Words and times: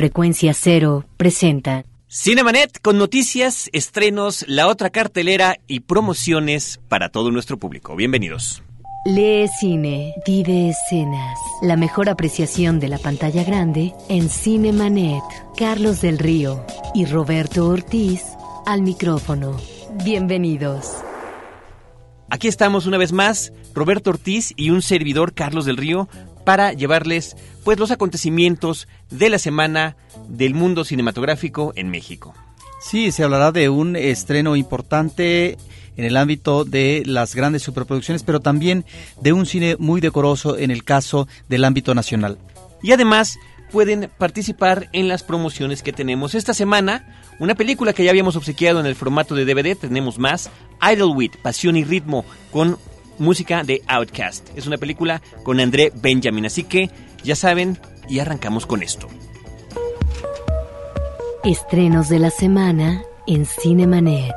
Frecuencia 0.00 0.54
Cero 0.54 1.04
presenta 1.18 1.84
Cinemanet 2.08 2.80
con 2.80 2.96
noticias, 2.96 3.68
estrenos, 3.74 4.46
la 4.48 4.66
otra 4.66 4.88
cartelera 4.88 5.58
y 5.66 5.80
promociones 5.80 6.80
para 6.88 7.10
todo 7.10 7.30
nuestro 7.30 7.58
público. 7.58 7.94
Bienvenidos. 7.96 8.62
Lee 9.04 9.46
cine, 9.60 10.14
vive 10.26 10.70
escenas. 10.70 11.38
La 11.60 11.76
mejor 11.76 12.08
apreciación 12.08 12.80
de 12.80 12.88
la 12.88 12.96
pantalla 12.96 13.44
grande 13.44 13.92
en 14.08 14.30
Cinemanet. 14.30 15.22
Carlos 15.54 16.00
del 16.00 16.18
Río 16.18 16.64
y 16.94 17.04
Roberto 17.04 17.68
Ortiz 17.68 18.22
al 18.64 18.80
micrófono. 18.80 19.58
Bienvenidos. 20.02 20.94
Aquí 22.30 22.48
estamos 22.48 22.86
una 22.86 22.96
vez 22.96 23.12
más, 23.12 23.52
Roberto 23.74 24.08
Ortiz 24.08 24.54
y 24.56 24.70
un 24.70 24.80
servidor 24.80 25.34
Carlos 25.34 25.66
del 25.66 25.76
Río 25.76 26.08
para 26.44 26.72
llevarles 26.72 27.36
pues 27.64 27.78
los 27.78 27.90
acontecimientos 27.90 28.88
de 29.10 29.30
la 29.30 29.38
semana 29.38 29.96
del 30.28 30.54
mundo 30.54 30.84
cinematográfico 30.84 31.72
en 31.76 31.90
México. 31.90 32.34
Sí, 32.80 33.12
se 33.12 33.24
hablará 33.24 33.52
de 33.52 33.68
un 33.68 33.94
estreno 33.94 34.56
importante 34.56 35.58
en 35.96 36.04
el 36.04 36.16
ámbito 36.16 36.64
de 36.64 37.02
las 37.04 37.34
grandes 37.34 37.62
superproducciones, 37.62 38.22
pero 38.22 38.40
también 38.40 38.86
de 39.20 39.32
un 39.32 39.44
cine 39.44 39.76
muy 39.78 40.00
decoroso 40.00 40.56
en 40.56 40.70
el 40.70 40.82
caso 40.82 41.28
del 41.48 41.64
ámbito 41.64 41.94
nacional. 41.94 42.38
Y 42.82 42.92
además 42.92 43.38
pueden 43.70 44.10
participar 44.18 44.88
en 44.92 45.08
las 45.08 45.22
promociones 45.22 45.82
que 45.82 45.92
tenemos 45.92 46.34
esta 46.34 46.54
semana. 46.54 47.06
Una 47.38 47.54
película 47.54 47.92
que 47.92 48.04
ya 48.04 48.10
habíamos 48.10 48.36
obsequiado 48.36 48.80
en 48.80 48.86
el 48.86 48.94
formato 48.94 49.34
de 49.34 49.44
DVD, 49.44 49.76
tenemos 49.76 50.18
más, 50.18 50.50
Idlewild, 50.82 51.36
Pasión 51.42 51.76
y 51.76 51.84
Ritmo, 51.84 52.24
con 52.50 52.78
música 53.20 53.62
de 53.62 53.82
Outcast. 53.86 54.48
Es 54.56 54.66
una 54.66 54.78
película 54.78 55.22
con 55.44 55.60
André 55.60 55.92
Benjamin, 55.94 56.46
así 56.46 56.64
que 56.64 56.90
ya 57.22 57.36
saben 57.36 57.78
y 58.08 58.18
arrancamos 58.18 58.66
con 58.66 58.82
esto. 58.82 59.06
Estrenos 61.44 62.08
de 62.08 62.18
la 62.18 62.30
semana 62.30 63.02
en 63.26 63.46
Cinemanet. 63.46 64.34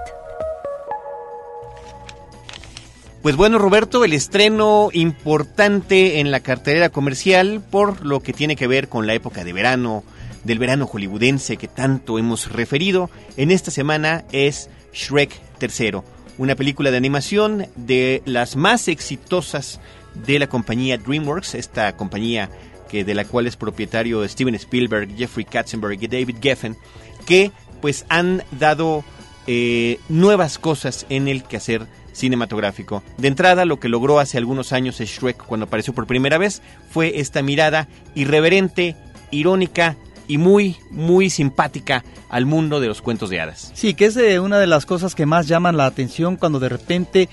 Pues 3.23 3.37
bueno, 3.37 3.57
Roberto, 3.57 4.03
el 4.03 4.11
estreno 4.11 4.89
importante 4.91 6.19
en 6.19 6.29
la 6.29 6.41
cartelera 6.41 6.89
comercial 6.89 7.61
por 7.71 8.05
lo 8.05 8.19
que 8.19 8.33
tiene 8.33 8.57
que 8.57 8.67
ver 8.67 8.89
con 8.89 9.07
la 9.07 9.13
época 9.13 9.45
de 9.45 9.53
verano, 9.53 10.03
del 10.43 10.59
verano 10.59 10.87
hollywoodense 10.87 11.55
que 11.55 11.69
tanto 11.69 12.19
hemos 12.19 12.51
referido, 12.51 13.09
en 13.37 13.51
esta 13.51 13.71
semana 13.71 14.25
es 14.33 14.69
Shrek 14.93 15.31
III, 15.61 16.01
una 16.37 16.55
película 16.55 16.91
de 16.91 16.97
animación 16.97 17.67
de 17.75 18.21
las 18.25 18.55
más 18.55 18.87
exitosas 18.87 19.79
de 20.25 20.39
la 20.39 20.47
compañía 20.47 20.97
DreamWorks, 20.97 21.55
esta 21.55 21.95
compañía 21.95 22.49
que 22.89 23.03
de 23.03 23.15
la 23.15 23.25
cual 23.25 23.47
es 23.47 23.55
propietario 23.55 24.27
Steven 24.27 24.55
Spielberg, 24.55 25.15
Jeffrey 25.15 25.45
Katzenberg 25.45 26.01
y 26.03 26.07
David 26.07 26.37
Geffen, 26.41 26.77
que 27.25 27.51
pues 27.81 28.05
han 28.09 28.43
dado 28.51 29.03
eh, 29.47 29.99
nuevas 30.09 30.59
cosas 30.59 31.05
en 31.09 31.27
el 31.27 31.43
quehacer 31.43 31.87
cinematográfico. 32.13 33.03
De 33.17 33.27
entrada, 33.27 33.65
lo 33.65 33.79
que 33.79 33.89
logró 33.89 34.19
hace 34.19 34.37
algunos 34.37 34.71
años 34.71 34.99
Shrek 34.99 35.43
cuando 35.43 35.65
apareció 35.65 35.93
por 35.93 36.07
primera 36.07 36.37
vez 36.37 36.61
fue 36.91 37.19
esta 37.19 37.41
mirada 37.41 37.87
irreverente, 38.15 38.95
irónica 39.31 39.97
y 40.27 40.37
muy, 40.37 40.77
muy 40.89 41.29
simpática 41.29 42.03
al 42.29 42.45
mundo 42.45 42.79
de 42.79 42.87
los 42.87 43.01
cuentos 43.01 43.29
de 43.29 43.41
hadas. 43.41 43.71
Sí, 43.73 43.93
que 43.93 44.05
es 44.05 44.15
de 44.15 44.39
una 44.39 44.59
de 44.59 44.67
las 44.67 44.85
cosas 44.85 45.15
que 45.15 45.25
más 45.25 45.47
llaman 45.47 45.77
la 45.77 45.85
atención 45.85 46.35
cuando 46.35 46.59
de 46.59 46.69
repente 46.69 47.29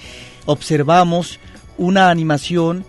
observamos 0.47 1.39
una 1.79 2.11
animación 2.11 2.85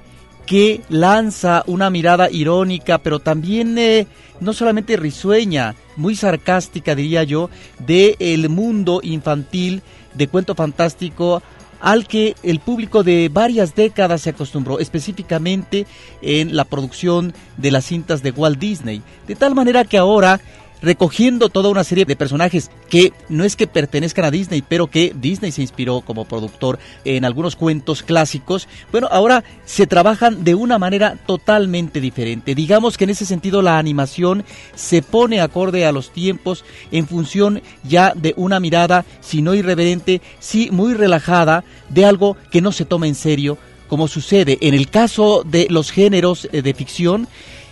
que 0.45 0.81
lanza 0.89 1.63
una 1.67 1.89
mirada 1.89 2.29
irónica, 2.29 2.97
pero 2.97 3.19
también 3.19 3.77
eh, 3.77 4.07
no 4.39 4.53
solamente 4.53 4.97
risueña, 4.97 5.75
muy 5.95 6.15
sarcástica 6.15 6.95
diría 6.95 7.23
yo, 7.23 7.49
de 7.79 8.15
el 8.19 8.49
mundo 8.49 8.99
infantil 9.03 9.81
de 10.13 10.27
cuento 10.27 10.55
fantástico 10.55 11.41
al 11.81 12.07
que 12.07 12.35
el 12.43 12.59
público 12.59 13.03
de 13.03 13.29
varias 13.31 13.75
décadas 13.75 14.21
se 14.21 14.29
acostumbró, 14.29 14.79
específicamente 14.79 15.87
en 16.21 16.55
la 16.55 16.65
producción 16.65 17.33
de 17.57 17.71
las 17.71 17.85
cintas 17.85 18.23
de 18.23 18.31
Walt 18.31 18.59
Disney. 18.59 19.01
De 19.27 19.35
tal 19.35 19.55
manera 19.55 19.83
que 19.83 19.97
ahora 19.97 20.39
recogiendo 20.81 21.49
toda 21.49 21.69
una 21.69 21.83
serie 21.83 22.05
de 22.05 22.15
personajes 22.15 22.71
que 22.89 23.13
no 23.29 23.43
es 23.43 23.55
que 23.55 23.67
pertenezcan 23.67 24.25
a 24.25 24.31
Disney, 24.31 24.61
pero 24.61 24.87
que 24.87 25.13
Disney 25.15 25.51
se 25.51 25.61
inspiró 25.61 26.01
como 26.01 26.25
productor 26.25 26.79
en 27.05 27.25
algunos 27.25 27.55
cuentos 27.55 28.03
clásicos. 28.03 28.67
Bueno, 28.91 29.07
ahora 29.11 29.43
se 29.65 29.87
trabajan 29.87 30.43
de 30.43 30.55
una 30.55 30.79
manera 30.79 31.17
totalmente 31.25 32.01
diferente. 32.01 32.55
Digamos 32.55 32.97
que 32.97 33.05
en 33.05 33.11
ese 33.11 33.25
sentido 33.25 33.61
la 33.61 33.77
animación 33.77 34.43
se 34.75 35.01
pone 35.01 35.41
acorde 35.41 35.85
a 35.85 35.91
los 35.91 36.11
tiempos 36.11 36.65
en 36.91 37.07
función 37.07 37.61
ya 37.83 38.13
de 38.15 38.33
una 38.37 38.59
mirada, 38.59 39.05
si 39.21 39.41
no 39.41 39.53
irreverente, 39.53 40.21
sí 40.39 40.69
muy 40.71 40.93
relajada, 40.93 41.63
de 41.89 42.05
algo 42.05 42.37
que 42.51 42.61
no 42.61 42.71
se 42.71 42.85
toma 42.85 43.07
en 43.07 43.15
serio, 43.15 43.57
como 43.87 44.07
sucede 44.07 44.57
en 44.61 44.73
el 44.73 44.89
caso 44.89 45.43
de 45.45 45.67
los 45.69 45.91
géneros 45.91 46.47
eh, 46.51 46.61
de 46.61 46.73
ficción 46.73 47.27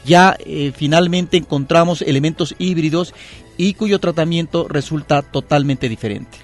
ya 0.05 0.37
eh, 0.45 0.71
finalmente 0.75 1.37
encontramos 1.37 2.01
elementos 2.01 2.55
híbridos 2.57 3.13
y 3.57 3.73
cuyo 3.73 3.99
tratamiento 3.99 4.67
resulta 4.67 5.21
totalmente 5.21 5.89
diferente. 5.89 6.37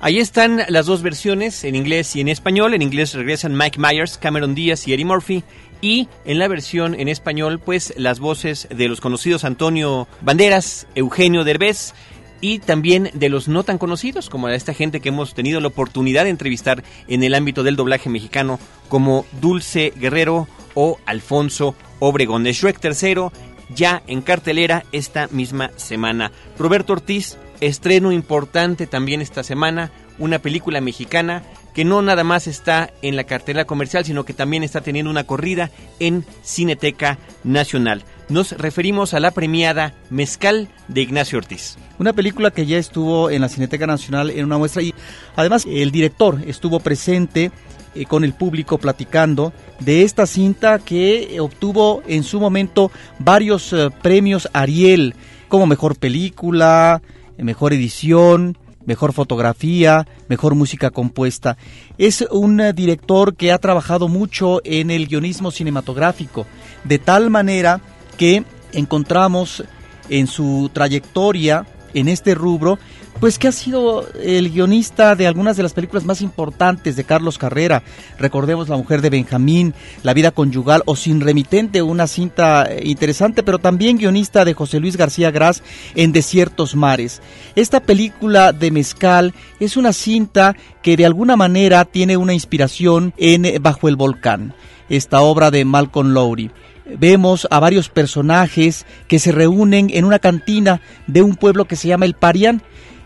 Ahí 0.00 0.18
están 0.18 0.62
las 0.68 0.84
dos 0.84 1.00
versiones, 1.00 1.64
en 1.64 1.76
inglés 1.76 2.14
y 2.14 2.20
en 2.20 2.28
español. 2.28 2.74
En 2.74 2.82
inglés 2.82 3.14
regresan 3.14 3.56
Mike 3.56 3.80
Myers, 3.80 4.18
Cameron 4.18 4.54
Díaz 4.54 4.86
y 4.86 4.92
Eddie 4.92 5.06
Murphy. 5.06 5.42
Y 5.80 6.08
en 6.24 6.38
la 6.38 6.48
versión 6.48 6.94
en 6.94 7.08
español, 7.08 7.58
pues 7.58 7.94
las 7.96 8.20
voces 8.20 8.68
de 8.74 8.88
los 8.88 9.00
conocidos 9.00 9.44
Antonio 9.44 10.06
Banderas, 10.20 10.86
Eugenio 10.94 11.44
Derbez 11.44 11.94
y 12.40 12.58
también 12.58 13.10
de 13.14 13.30
los 13.30 13.48
no 13.48 13.64
tan 13.64 13.78
conocidos, 13.78 14.28
como 14.28 14.50
esta 14.50 14.74
gente 14.74 15.00
que 15.00 15.08
hemos 15.08 15.32
tenido 15.32 15.60
la 15.60 15.68
oportunidad 15.68 16.24
de 16.24 16.30
entrevistar 16.30 16.84
en 17.08 17.22
el 17.22 17.34
ámbito 17.34 17.62
del 17.62 17.76
doblaje 17.76 18.10
mexicano, 18.10 18.60
como 18.90 19.24
Dulce 19.40 19.94
Guerrero 19.96 20.46
o 20.74 20.98
Alfonso 21.06 21.74
Obregón 22.04 22.44
de 22.44 22.52
Shrek 22.52 22.84
III, 22.84 23.28
ya 23.74 24.02
en 24.06 24.20
cartelera 24.20 24.84
esta 24.92 25.28
misma 25.28 25.70
semana. 25.76 26.32
Roberto 26.58 26.92
Ortiz, 26.92 27.38
estreno 27.60 28.12
importante 28.12 28.86
también 28.86 29.22
esta 29.22 29.42
semana, 29.42 29.90
una 30.18 30.38
película 30.38 30.80
mexicana 30.80 31.42
que 31.74 31.84
no 31.84 32.02
nada 32.02 32.22
más 32.22 32.46
está 32.46 32.92
en 33.02 33.16
la 33.16 33.24
cartelera 33.24 33.64
comercial, 33.64 34.04
sino 34.04 34.24
que 34.24 34.32
también 34.32 34.62
está 34.62 34.80
teniendo 34.80 35.10
una 35.10 35.24
corrida 35.24 35.70
en 35.98 36.24
Cineteca 36.44 37.18
Nacional. 37.42 38.04
Nos 38.28 38.52
referimos 38.52 39.12
a 39.12 39.20
la 39.20 39.32
premiada 39.32 39.92
Mezcal 40.08 40.68
de 40.88 41.02
Ignacio 41.02 41.38
Ortiz. 41.38 41.76
Una 41.98 42.12
película 42.12 42.50
que 42.52 42.64
ya 42.64 42.78
estuvo 42.78 43.28
en 43.28 43.40
la 43.40 43.48
Cineteca 43.48 43.86
Nacional 43.86 44.30
en 44.30 44.44
una 44.44 44.56
muestra 44.56 44.82
y 44.82 44.94
además 45.36 45.66
el 45.66 45.90
director 45.90 46.40
estuvo 46.46 46.80
presente 46.80 47.50
eh, 47.94 48.04
con 48.06 48.24
el 48.24 48.32
público 48.32 48.78
platicando 48.78 49.52
de 49.80 50.02
esta 50.02 50.26
cinta 50.26 50.78
que 50.78 51.38
obtuvo 51.40 52.02
en 52.06 52.22
su 52.22 52.40
momento 52.40 52.90
varios 53.18 53.72
eh, 53.72 53.90
premios 54.02 54.48
Ariel 54.52 55.14
como 55.48 55.66
mejor 55.66 55.96
película, 55.96 57.02
mejor 57.38 57.72
edición, 57.72 58.56
mejor 58.86 59.12
fotografía, 59.12 60.06
mejor 60.28 60.54
música 60.54 60.90
compuesta. 60.90 61.56
Es 61.98 62.24
un 62.30 62.60
eh, 62.60 62.72
director 62.72 63.34
que 63.34 63.52
ha 63.52 63.58
trabajado 63.58 64.08
mucho 64.08 64.60
en 64.64 64.90
el 64.90 65.06
guionismo 65.06 65.50
cinematográfico, 65.50 66.46
de 66.84 66.98
tal 66.98 67.30
manera 67.30 67.80
que 68.16 68.44
encontramos 68.72 69.64
en 70.08 70.26
su 70.26 70.70
trayectoria 70.72 71.66
en 71.94 72.08
este 72.08 72.34
rubro 72.34 72.78
pues 73.24 73.38
que 73.38 73.48
ha 73.48 73.52
sido 73.52 74.06
el 74.22 74.50
guionista 74.50 75.16
de 75.16 75.26
algunas 75.26 75.56
de 75.56 75.62
las 75.62 75.72
películas 75.72 76.04
más 76.04 76.20
importantes 76.20 76.94
de 76.94 77.04
Carlos 77.04 77.38
Carrera. 77.38 77.82
Recordemos 78.18 78.68
La 78.68 78.76
mujer 78.76 79.00
de 79.00 79.08
Benjamín, 79.08 79.72
La 80.02 80.12
vida 80.12 80.30
conyugal 80.30 80.82
o 80.84 80.94
Sin 80.94 81.22
remitente, 81.22 81.80
una 81.80 82.06
cinta 82.06 82.68
interesante, 82.82 83.42
pero 83.42 83.58
también 83.58 83.96
guionista 83.96 84.44
de 84.44 84.52
José 84.52 84.78
Luis 84.78 84.98
García 84.98 85.30
Gras 85.30 85.62
en 85.94 86.12
Desiertos 86.12 86.76
Mares. 86.76 87.22
Esta 87.56 87.80
película 87.80 88.52
de 88.52 88.70
Mezcal 88.70 89.32
es 89.58 89.78
una 89.78 89.94
cinta 89.94 90.54
que 90.82 90.98
de 90.98 91.06
alguna 91.06 91.34
manera 91.34 91.86
tiene 91.86 92.18
una 92.18 92.34
inspiración 92.34 93.14
en 93.16 93.62
Bajo 93.62 93.88
el 93.88 93.96
Volcán, 93.96 94.52
esta 94.90 95.22
obra 95.22 95.50
de 95.50 95.64
Malcolm 95.64 96.12
Lowry 96.12 96.50
vemos 96.98 97.48
a 97.50 97.60
varios 97.60 97.88
personajes 97.88 98.84
que 99.08 99.18
se 99.18 99.32
reúnen 99.32 99.88
en 99.90 100.04
una 100.04 100.18
cantina 100.18 100.82
de 101.06 101.22
un 101.22 101.34
pueblo 101.34 101.64
que 101.64 101.76
se 101.76 101.88
llama 101.88 102.04
El 102.04 102.12
Parián 102.12 102.60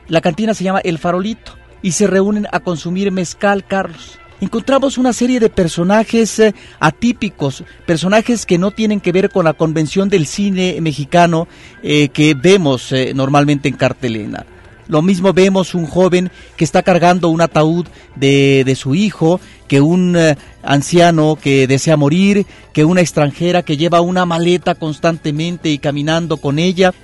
la 0.08 0.20
cantina 0.20 0.54
se 0.54 0.64
llama 0.64 0.80
El 0.80 0.98
Farolito 0.98 1.52
y 1.82 1.92
se 1.92 2.06
reúnen 2.06 2.46
a 2.50 2.60
consumir 2.60 3.12
mezcal, 3.12 3.64
Carlos. 3.64 4.18
Encontramos 4.40 4.98
una 4.98 5.12
serie 5.12 5.40
de 5.40 5.50
personajes 5.50 6.38
eh, 6.38 6.54
atípicos, 6.78 7.64
personajes 7.86 8.46
que 8.46 8.56
no 8.56 8.70
tienen 8.70 9.00
que 9.00 9.10
ver 9.10 9.30
con 9.30 9.44
la 9.44 9.52
convención 9.52 10.08
del 10.08 10.26
cine 10.26 10.78
mexicano 10.80 11.48
eh, 11.82 12.08
que 12.10 12.34
vemos 12.34 12.92
eh, 12.92 13.12
normalmente 13.14 13.68
en 13.68 13.74
cartelena. 13.74 14.46
Lo 14.86 15.02
mismo 15.02 15.32
vemos 15.34 15.74
un 15.74 15.86
joven 15.86 16.30
que 16.56 16.64
está 16.64 16.82
cargando 16.82 17.28
un 17.28 17.42
ataúd 17.42 17.86
de, 18.14 18.62
de 18.64 18.74
su 18.74 18.94
hijo, 18.94 19.38
que 19.66 19.82
un 19.82 20.16
anciano 20.62 21.36
que 21.36 21.66
desea 21.66 21.98
morir, 21.98 22.46
que 22.72 22.86
una 22.86 23.02
extranjera 23.02 23.62
que 23.62 23.76
lleva 23.76 24.00
una 24.00 24.24
maleta 24.24 24.76
constantemente 24.76 25.68
y 25.68 25.78
caminando 25.78 26.38
con 26.38 26.58
ella 26.58 26.94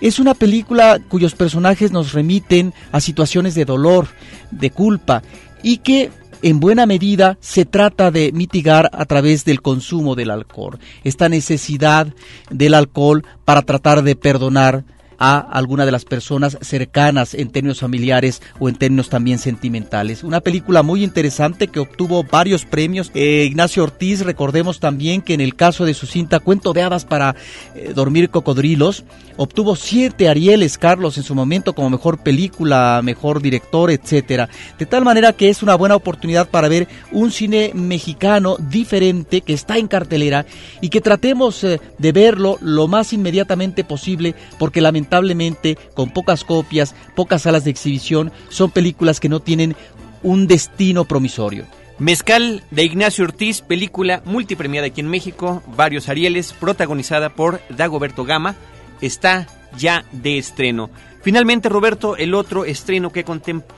Es 0.00 0.18
una 0.18 0.34
película 0.34 1.00
cuyos 1.08 1.34
personajes 1.34 1.92
nos 1.92 2.12
remiten 2.12 2.74
a 2.92 3.00
situaciones 3.00 3.54
de 3.54 3.64
dolor, 3.64 4.08
de 4.50 4.70
culpa, 4.70 5.22
y 5.62 5.78
que 5.78 6.10
en 6.42 6.60
buena 6.60 6.84
medida 6.84 7.38
se 7.40 7.64
trata 7.64 8.10
de 8.10 8.30
mitigar 8.32 8.90
a 8.92 9.06
través 9.06 9.46
del 9.46 9.62
consumo 9.62 10.14
del 10.14 10.30
alcohol, 10.30 10.78
esta 11.02 11.30
necesidad 11.30 12.08
del 12.50 12.74
alcohol 12.74 13.24
para 13.46 13.62
tratar 13.62 14.02
de 14.02 14.14
perdonar 14.14 14.84
a 15.18 15.38
alguna 15.38 15.86
de 15.86 15.92
las 15.92 16.04
personas 16.04 16.58
cercanas 16.60 17.34
en 17.34 17.50
términos 17.50 17.80
familiares 17.80 18.42
o 18.58 18.68
en 18.68 18.76
términos 18.76 19.08
también 19.08 19.38
sentimentales. 19.38 20.24
Una 20.24 20.40
película 20.40 20.82
muy 20.82 21.04
interesante 21.04 21.68
que 21.68 21.80
obtuvo 21.80 22.24
varios 22.24 22.64
premios. 22.64 23.10
Eh, 23.14 23.44
Ignacio 23.46 23.82
Ortiz, 23.82 24.24
recordemos 24.24 24.80
también 24.80 25.22
que 25.22 25.34
en 25.34 25.40
el 25.40 25.54
caso 25.54 25.84
de 25.84 25.94
su 25.94 26.06
cinta 26.06 26.40
Cuento 26.40 26.72
de 26.72 26.82
Hadas 26.82 27.04
para 27.04 27.36
eh, 27.74 27.92
Dormir 27.94 28.30
Cocodrilos, 28.30 29.04
obtuvo 29.36 29.76
siete 29.76 30.28
Arieles, 30.28 30.78
Carlos, 30.78 31.16
en 31.16 31.24
su 31.24 31.34
momento 31.34 31.74
como 31.74 31.90
mejor 31.90 32.18
película, 32.18 33.00
mejor 33.02 33.40
director, 33.40 33.90
etcétera. 33.90 34.48
De 34.78 34.86
tal 34.86 35.04
manera 35.04 35.32
que 35.32 35.48
es 35.48 35.62
una 35.62 35.74
buena 35.74 35.96
oportunidad 35.96 36.48
para 36.48 36.68
ver 36.68 36.88
un 37.12 37.30
cine 37.30 37.72
mexicano 37.74 38.56
diferente 38.58 39.40
que 39.40 39.52
está 39.52 39.78
en 39.78 39.88
cartelera 39.88 40.46
y 40.80 40.88
que 40.88 41.00
tratemos 41.00 41.62
eh, 41.64 41.80
de 41.98 42.12
verlo 42.12 42.58
lo 42.60 42.88
más 42.88 43.12
inmediatamente 43.12 43.84
posible 43.84 44.34
porque 44.58 44.80
lamentablemente 44.80 45.03
lamentablemente 45.04 45.76
con 45.94 46.10
pocas 46.10 46.44
copias, 46.44 46.94
pocas 47.14 47.42
salas 47.42 47.64
de 47.64 47.70
exhibición, 47.70 48.32
son 48.48 48.70
películas 48.70 49.20
que 49.20 49.28
no 49.28 49.40
tienen 49.40 49.76
un 50.22 50.46
destino 50.46 51.04
promisorio. 51.04 51.66
Mezcal 51.98 52.64
de 52.70 52.84
Ignacio 52.84 53.24
Ortiz, 53.24 53.60
película 53.60 54.22
multipremiada 54.24 54.88
aquí 54.88 55.00
en 55.00 55.08
México, 55.08 55.62
varios 55.76 56.08
Arieles, 56.08 56.52
protagonizada 56.52 57.30
por 57.30 57.60
Dagoberto 57.68 58.24
Gama, 58.24 58.56
está 59.00 59.46
ya 59.76 60.04
de 60.10 60.38
estreno. 60.38 60.90
Finalmente, 61.22 61.68
Roberto, 61.68 62.16
el 62.16 62.34
otro 62.34 62.64
estreno 62.64 63.10
que, 63.10 63.24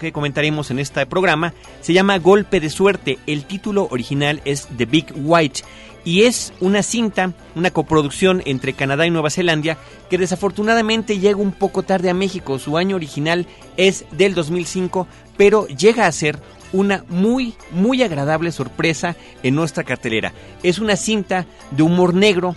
que, 0.01 0.13
comentaremos 0.13 0.71
en 0.71 0.79
este 0.79 1.07
programa 1.07 1.53
se 1.81 1.93
llama 1.93 2.19
Golpe 2.19 2.59
de 2.59 2.71
Suerte. 2.71 3.19
El 3.27 3.45
título 3.45 3.87
original 3.91 4.41
es 4.45 4.67
The 4.77 4.87
Big 4.87 5.07
White 5.15 5.63
y 6.07 6.23
es 6.23 6.53
una 6.61 6.85
cinta, 6.85 7.33
una 7.57 7.73
coproducción 7.73 8.41
entre 8.47 8.73
Canadá 8.73 9.07
y 9.07 9.11
Nueva 9.11 9.29
Zelanda 9.29 9.77
que 10.09 10.17
desafortunadamente 10.17 11.19
llega 11.19 11.37
un 11.37 11.51
poco 11.51 11.83
tarde 11.83 12.09
a 12.09 12.15
México. 12.15 12.61
Su 12.61 12.79
año 12.79 12.95
original 12.95 13.47
es 13.77 14.05
del 14.13 14.35
2005, 14.35 15.09
pero 15.37 15.67
llega 15.67 16.07
a 16.07 16.13
ser 16.13 16.39
una 16.73 17.05
muy, 17.09 17.55
muy 17.73 18.05
agradable 18.05 18.53
sorpresa 18.53 19.17
en 19.43 19.57
nuestra 19.57 19.83
cartelera. 19.83 20.33
Es 20.63 20.79
una 20.79 20.95
cinta 20.95 21.45
de 21.73 21.83
humor 21.83 22.15
negro 22.15 22.55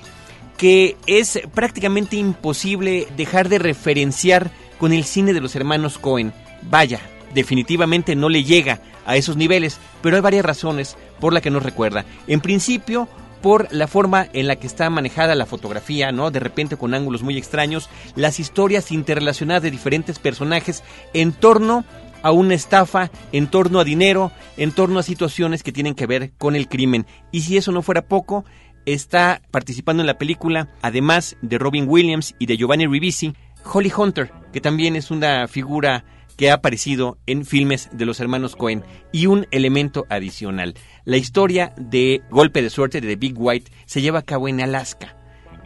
que 0.56 0.96
es 1.08 1.40
prácticamente 1.54 2.18
imposible 2.18 3.08
dejar 3.18 3.50
de 3.50 3.58
referenciar 3.58 4.52
con 4.78 4.94
el 4.94 5.06
cine 5.06 5.34
de 5.34 5.42
los 5.42 5.56
hermanos 5.56 5.98
Cohen. 5.98 6.34
Vaya, 6.62 7.00
definitivamente 7.34 8.16
no 8.16 8.30
le 8.30 8.44
llega 8.44 8.80
a 9.08 9.16
esos 9.16 9.38
niveles, 9.38 9.80
pero 10.04 10.18
hay 10.18 10.22
varias 10.22 10.46
razones 10.46 10.98
por 11.20 11.34
las 11.34 11.42
que 11.42 11.50
nos 11.50 11.64
recuerda. 11.64 12.06
En 12.28 12.42
principio, 12.42 13.08
por 13.42 13.72
la 13.74 13.88
forma 13.88 14.28
en 14.34 14.48
la 14.48 14.58
que 14.58 14.68
está 14.68 14.90
manejada 14.90 15.36
la 15.36 15.46
fotografía, 15.46 16.12
¿no? 16.12 16.32
De 16.32 16.40
repente 16.40 16.78
con 16.78 16.94
ángulos 16.94 17.24
muy 17.24 17.38
extraños, 17.38 17.90
las 18.16 18.40
historias 18.40 18.92
interrelacionadas 18.92 19.64
de 19.64 19.72
diferentes 19.72 20.20
personajes 20.20 20.84
en 21.14 21.32
torno 21.32 21.86
a 22.22 22.32
una 22.32 22.54
estafa, 22.54 23.12
en 23.32 23.48
torno 23.48 23.80
a 23.80 23.84
dinero, 23.84 24.32
en 24.58 24.72
torno 24.72 25.00
a 25.00 25.04
situaciones 25.04 25.64
que 25.64 25.72
tienen 25.72 25.96
que 25.96 26.06
ver 26.06 26.32
con 26.38 26.56
el 26.56 26.68
crimen. 26.68 27.06
Y 27.32 27.42
si 27.42 27.58
eso 27.58 27.72
no 27.72 27.82
fuera 27.82 28.04
poco, 28.04 28.46
está 28.86 29.42
participando 29.52 30.02
en 30.02 30.08
la 30.08 30.18
película, 30.18 30.70
además 30.82 31.38
de 31.42 31.58
Robin 31.58 31.86
Williams 31.88 32.36
y 32.40 32.46
de 32.46 32.58
Giovanni 32.58 32.88
Ribisi, 32.88 33.34
Holly 33.64 33.92
Hunter, 33.96 34.32
que 34.52 34.62
también 34.62 34.96
es 34.96 35.12
una 35.12 35.48
figura 35.48 36.04
que 36.40 36.52
ha 36.52 36.54
aparecido 36.54 37.18
en 37.26 37.46
filmes 37.46 37.90
de 37.92 38.06
los 38.06 38.22
hermanos 38.22 38.56
Cohen. 38.56 38.86
Y 39.12 39.26
un 39.26 39.46
elemento 39.52 40.06
adicional. 40.08 40.74
La 41.04 41.18
historia 41.18 41.74
de 41.76 42.22
Golpe 42.32 42.62
de 42.62 42.70
Suerte 42.70 43.02
de 43.02 43.18
Big 43.18 43.34
White 43.38 43.70
se 43.86 44.02
lleva 44.02 44.20
a 44.20 44.26
cabo 44.26 44.48
en 44.48 44.62
Alaska. 44.62 45.18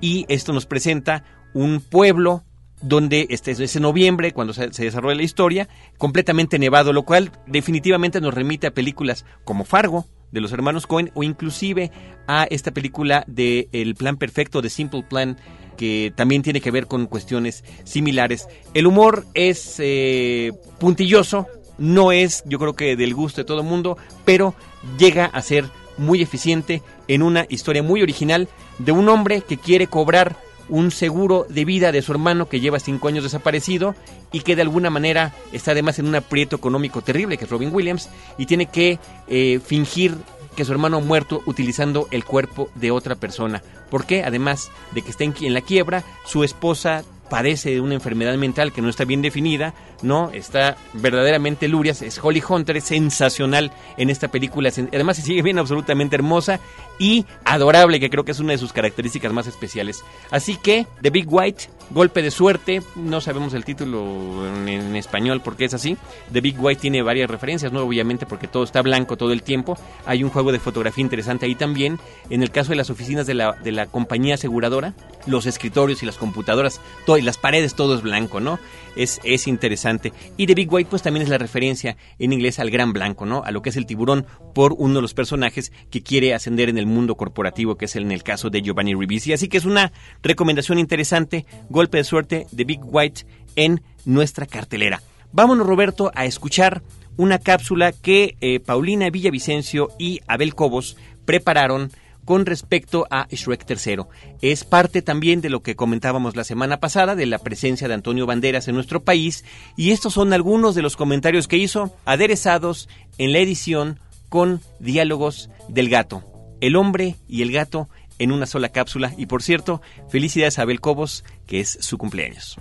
Y 0.01 0.25
esto 0.29 0.51
nos 0.51 0.65
presenta 0.65 1.25
un 1.53 1.79
pueblo 1.79 2.43
donde 2.81 3.27
este 3.29 3.51
es 3.51 3.79
noviembre, 3.79 4.31
cuando 4.31 4.51
se, 4.51 4.67
desarrolla 4.67 5.15
la 5.15 5.21
historia, 5.21 5.69
completamente 5.99 6.57
nevado, 6.57 6.91
lo 6.91 7.03
cual 7.03 7.31
definitivamente 7.45 8.19
nos 8.19 8.33
remite 8.33 8.65
a 8.65 8.73
películas 8.73 9.25
como 9.45 9.65
Fargo, 9.65 10.07
de 10.33 10.41
los 10.41 10.51
hermanos 10.51 10.87
Cohen, 10.87 11.11
o 11.13 11.23
inclusive 11.23 11.91
a 12.27 12.45
esta 12.49 12.71
película 12.71 13.23
de 13.27 13.69
El 13.71 13.95
Plan 13.95 14.17
Perfecto, 14.17 14.61
de 14.61 14.69
Simple 14.69 15.03
Plan, 15.03 15.37
que 15.77 16.11
también 16.15 16.41
tiene 16.41 16.59
que 16.59 16.71
ver 16.71 16.87
con 16.87 17.05
cuestiones 17.05 17.63
similares. 17.83 18.47
El 18.73 18.87
humor 18.87 19.25
es 19.35 19.75
eh, 19.79 20.51
puntilloso, 20.79 21.47
no 21.77 22.11
es 22.11 22.43
yo 22.47 22.59
creo 22.59 22.73
que 22.73 22.95
del 22.95 23.13
gusto 23.13 23.41
de 23.41 23.45
todo 23.45 23.61
el 23.61 23.67
mundo, 23.67 23.97
pero 24.25 24.55
llega 24.97 25.25
a 25.25 25.41
ser 25.41 25.65
muy 25.97 26.21
eficiente 26.21 26.81
en 27.07 27.21
una 27.21 27.45
historia 27.49 27.83
muy 27.83 28.01
original 28.01 28.49
de 28.79 28.91
un 28.91 29.07
hombre 29.09 29.41
que 29.41 29.57
quiere 29.57 29.85
cobrar 29.85 30.35
un 30.69 30.91
seguro 30.91 31.45
de 31.49 31.65
vida 31.65 31.91
de 31.91 32.01
su 32.01 32.11
hermano 32.11 32.47
que 32.47 32.59
lleva 32.59 32.79
cinco 32.79 33.07
años 33.07 33.23
desaparecido 33.23 33.95
y 34.31 34.41
que 34.41 34.55
de 34.55 34.61
alguna 34.61 34.89
manera 34.89 35.33
está 35.51 35.71
además 35.71 35.99
en 35.99 36.07
un 36.07 36.15
aprieto 36.15 36.55
económico 36.55 37.01
terrible, 37.01 37.37
que 37.37 37.45
es 37.45 37.49
Robin 37.49 37.73
Williams, 37.73 38.09
y 38.37 38.45
tiene 38.45 38.67
que 38.67 38.99
eh, 39.27 39.59
fingir 39.63 40.15
que 40.55 40.65
su 40.65 40.71
hermano 40.71 40.97
ha 40.97 41.01
muerto 41.01 41.41
utilizando 41.45 42.07
el 42.11 42.25
cuerpo 42.25 42.69
de 42.75 42.91
otra 42.91 43.15
persona. 43.15 43.61
Porque 43.89 44.23
además 44.23 44.71
de 44.91 45.01
que 45.01 45.11
está 45.11 45.23
en 45.23 45.53
la 45.53 45.61
quiebra, 45.61 46.03
su 46.25 46.43
esposa 46.43 47.03
padece 47.29 47.71
de 47.71 47.81
una 47.81 47.95
enfermedad 47.95 48.35
mental 48.37 48.71
que 48.71 48.81
no 48.81 48.89
está 48.89 49.05
bien 49.05 49.21
definida, 49.21 49.73
¿no? 50.03 50.29
Está 50.31 50.77
verdaderamente 50.93 51.67
lurias, 51.67 52.01
es 52.01 52.19
Holly 52.21 52.43
Hunter, 52.47 52.77
es 52.77 52.83
sensacional 52.83 53.71
en 53.97 54.09
esta 54.09 54.27
película, 54.27 54.69
además 54.69 55.17
se 55.17 55.23
sigue 55.23 55.41
bien 55.41 55.57
absolutamente 55.57 56.15
hermosa 56.15 56.59
y 56.99 57.25
adorable, 57.45 57.99
que 57.99 58.09
creo 58.09 58.23
que 58.23 58.31
es 58.31 58.39
una 58.39 58.51
de 58.51 58.57
sus 58.57 58.73
características 58.73 59.33
más 59.33 59.47
especiales. 59.47 60.03
Así 60.29 60.57
que, 60.57 60.85
The 61.01 61.09
Big 61.09 61.25
White, 61.27 61.65
Golpe 61.89 62.21
de 62.21 62.31
Suerte, 62.31 62.81
no 62.95 63.21
sabemos 63.21 63.53
el 63.53 63.65
título 63.65 64.45
en, 64.67 64.95
español 64.95 65.41
porque 65.41 65.65
es 65.65 65.73
así, 65.73 65.97
The 66.31 66.41
Big 66.41 66.55
White 66.59 66.81
tiene 66.81 67.01
varias 67.01 67.29
referencias, 67.29 67.71
¿no? 67.71 67.81
Obviamente 67.81 68.25
porque 68.25 68.47
todo 68.47 68.63
está 68.63 68.81
blanco 68.81 69.17
todo 69.17 69.31
el 69.31 69.41
tiempo, 69.41 69.77
hay 70.05 70.23
un 70.23 70.29
juego 70.29 70.51
de 70.51 70.59
fotografía 70.59 71.01
interesante 71.01 71.45
ahí 71.45 71.55
también, 71.55 71.99
en 72.29 72.43
el 72.43 72.51
caso 72.51 72.69
de 72.69 72.75
las 72.75 72.89
oficinas 72.89 73.25
de 73.25 73.33
la, 73.33 73.53
de 73.53 73.71
la 73.71 73.87
compañía 73.87 74.35
aseguradora, 74.35 74.93
los 75.25 75.45
escritorios 75.45 76.03
y 76.03 76.05
las 76.05 76.17
computadoras, 76.17 76.81
todo, 77.05 77.17
y 77.17 77.21
las 77.21 77.37
paredes 77.37 77.75
todo 77.75 77.95
es 77.95 78.01
blanco, 78.01 78.39
¿no? 78.39 78.59
Es, 78.95 79.19
es 79.23 79.47
interesante. 79.47 80.13
Y 80.37 80.47
The 80.47 80.55
Big 80.55 80.71
White 80.71 80.89
pues 80.89 81.01
también 81.01 81.23
es 81.23 81.29
la 81.29 81.37
referencia 81.37 81.97
en 82.19 82.33
inglés 82.33 82.59
al 82.59 82.69
gran 82.69 82.93
blanco, 82.93 83.25
¿no? 83.25 83.43
A 83.43 83.51
lo 83.51 83.61
que 83.61 83.69
es 83.69 83.77
el 83.77 83.85
tiburón 83.85 84.25
por 84.53 84.75
uno 84.77 84.95
de 84.95 85.01
los 85.01 85.13
personajes 85.13 85.71
que 85.89 86.03
quiere 86.03 86.33
ascender 86.33 86.69
en 86.69 86.77
el 86.77 86.85
mundo 86.85 87.15
corporativo, 87.15 87.75
que 87.75 87.85
es 87.85 87.95
en 87.95 88.11
el 88.11 88.23
caso 88.23 88.49
de 88.49 88.61
Giovanni 88.61 88.93
Ribisi. 88.93 89.33
Así 89.33 89.47
que 89.47 89.57
es 89.57 89.65
una 89.65 89.91
recomendación 90.21 90.79
interesante, 90.79 91.45
golpe 91.69 91.97
de 91.97 92.03
suerte 92.03 92.47
de 92.51 92.63
Big 92.63 92.81
White 92.83 93.25
en 93.55 93.81
nuestra 94.05 94.45
cartelera. 94.45 95.01
Vámonos, 95.31 95.65
Roberto, 95.65 96.11
a 96.13 96.25
escuchar 96.25 96.83
una 97.17 97.39
cápsula 97.39 97.91
que 97.91 98.35
eh, 98.41 98.59
Paulina 98.59 99.09
Villavicencio 99.09 99.89
y 99.97 100.19
Abel 100.27 100.55
Cobos 100.55 100.97
prepararon 101.25 101.91
con 102.25 102.45
respecto 102.45 103.05
a 103.09 103.27
Shrek 103.29 103.65
III. 103.69 104.03
Es 104.41 104.63
parte 104.63 105.01
también 105.01 105.41
de 105.41 105.49
lo 105.49 105.61
que 105.61 105.75
comentábamos 105.75 106.35
la 106.35 106.43
semana 106.43 106.79
pasada 106.79 107.15
de 107.15 107.25
la 107.25 107.39
presencia 107.39 107.87
de 107.87 107.93
Antonio 107.93 108.25
Banderas 108.25 108.67
en 108.67 108.75
nuestro 108.75 109.03
país 109.03 109.43
y 109.75 109.91
estos 109.91 110.13
son 110.13 110.33
algunos 110.33 110.75
de 110.75 110.81
los 110.81 110.95
comentarios 110.95 111.47
que 111.47 111.57
hizo 111.57 111.95
aderezados 112.05 112.89
en 113.17 113.33
la 113.33 113.39
edición 113.39 113.99
con 114.29 114.61
diálogos 114.79 115.49
del 115.67 115.89
gato, 115.89 116.23
el 116.61 116.75
hombre 116.75 117.15
y 117.27 117.41
el 117.41 117.51
gato 117.51 117.89
en 118.19 118.31
una 118.31 118.45
sola 118.45 118.69
cápsula 118.69 119.13
y 119.17 119.25
por 119.25 119.43
cierto, 119.43 119.81
felicidades 120.09 120.59
a 120.59 120.63
Abel 120.63 120.81
Cobos 120.81 121.23
que 121.45 121.59
es 121.59 121.77
su 121.81 121.97
cumpleaños. 121.97 122.57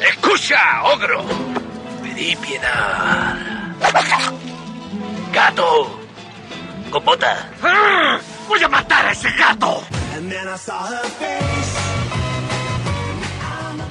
Escucha, 0.00 0.84
ogro, 0.84 1.22
pedí 2.02 2.36
piedad. 2.36 3.60
¡Gato! 5.32 6.00
¡Copota! 6.90 7.50
¡Ah! 7.62 8.18
¡Voy 8.48 8.62
a 8.62 8.68
matar 8.68 9.06
a 9.06 9.12
ese 9.12 9.30
gato! 9.30 9.82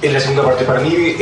En 0.02 0.12
la 0.12 0.20
segunda 0.20 0.44
parte, 0.44 0.64
para 0.64 0.80
mí, 0.80 1.16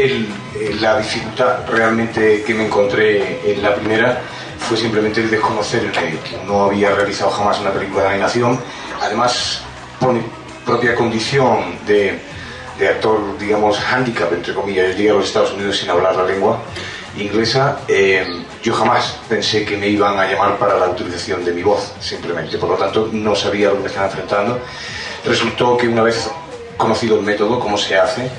la 0.81 0.99
dificultad 0.99 1.69
realmente 1.69 2.43
que 2.43 2.55
me 2.55 2.67
encontré 2.67 3.53
en 3.53 3.63
la 3.63 3.75
primera 3.77 4.21
fue 4.59 4.77
simplemente 4.77 5.21
el 5.21 5.31
desconocer 5.31 5.85
el 5.85 5.91
medio. 5.91 6.19
No 6.47 6.65
había 6.65 6.91
realizado 6.91 7.31
jamás 7.31 7.61
una 7.61 7.71
película 7.71 8.05
de 8.05 8.09
animación. 8.11 8.59
Además, 9.01 9.63
por 10.01 10.13
mi 10.13 10.23
propia 10.67 10.97
condición 10.97 11.79
de, 11.87 12.21
de 12.79 12.89
actor, 12.89 13.39
digamos, 13.39 13.79
handicap, 13.81 14.33
entre 14.33 14.53
comillas, 14.53 14.97
llegué 14.97 15.11
a 15.11 15.15
los 15.15 15.27
Estados 15.27 15.53
Unidos 15.53 15.79
sin 15.79 15.91
hablar 15.91 16.17
la 16.17 16.25
lengua 16.25 16.61
inglesa, 17.17 17.81
eh, 17.89 18.45
yo 18.63 18.75
jamás 18.75 19.19
pensé 19.29 19.65
que 19.65 19.77
me 19.77 19.89
iban 19.89 20.19
a 20.19 20.31
llamar 20.31 20.59
para 20.59 20.79
la 20.79 20.89
utilización 20.89 21.45
de 21.45 21.53
mi 21.53 21.63
voz, 21.63 21.93
simplemente. 22.01 22.59
Por 22.59 22.71
lo 22.71 22.77
tanto, 22.77 23.09
no 23.13 23.35
sabía 23.35 23.69
lo 23.69 23.77
que 23.77 23.81
me 23.83 23.87
estaba 23.89 24.07
enfrentando. 24.07 24.59
resultó 25.25 25.77
que 25.77 25.89
una 25.89 26.03
vez 26.03 26.31
conocido 26.77 27.17
el 27.19 27.23
método, 27.25 27.59
cómo 27.59 27.77
se 27.77 27.97
hace, 27.99 28.31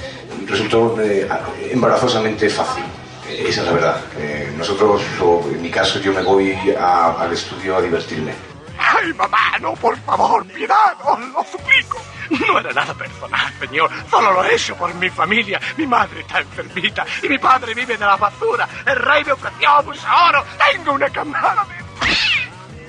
resultó 0.47 0.95
eh, 1.01 1.27
embarazosamente 1.71 2.49
fácil. 2.49 2.83
Esa 3.29 3.61
es 3.61 3.67
la 3.67 3.73
verdad. 3.73 4.01
Eh, 4.17 4.51
nosotros, 4.57 5.01
o 5.21 5.43
en 5.51 5.61
mi 5.61 5.69
caso, 5.69 5.99
yo 5.99 6.13
me 6.13 6.21
voy 6.23 6.57
a- 6.79 7.11
al 7.19 7.33
estudio 7.33 7.75
a 7.77 7.81
divertirme. 7.81 8.33
¡Ay, 8.79 9.13
mamá, 9.13 9.57
no, 9.59 9.73
por 9.73 9.97
favor, 9.99 10.45
piedad, 10.47 10.95
os 11.03 11.19
lo 11.19 11.43
suplico! 11.43 11.99
No 12.47 12.59
era 12.59 12.71
nada 12.71 12.93
personal, 12.93 13.51
señor. 13.59 13.89
Solo 14.09 14.31
lo 14.33 14.43
he 14.45 14.53
hecho 14.55 14.75
por 14.75 14.93
mi 14.95 15.09
familia. 15.09 15.59
Mi 15.77 15.85
madre 15.87 16.21
está 16.21 16.39
enfermita 16.39 17.05
y 17.23 17.27
mi 17.27 17.37
padre 17.39 17.73
vive 17.73 17.97
de 17.97 18.05
la 18.05 18.15
basura. 18.17 18.67
El 18.85 18.95
rey 18.97 19.23
me 19.25 19.31
ofreció 19.31 19.69
mucho 19.83 20.01
oro. 20.29 20.43
Tengo 20.71 20.93
una 20.93 21.09
camada 21.09 21.65
de... 21.65 21.79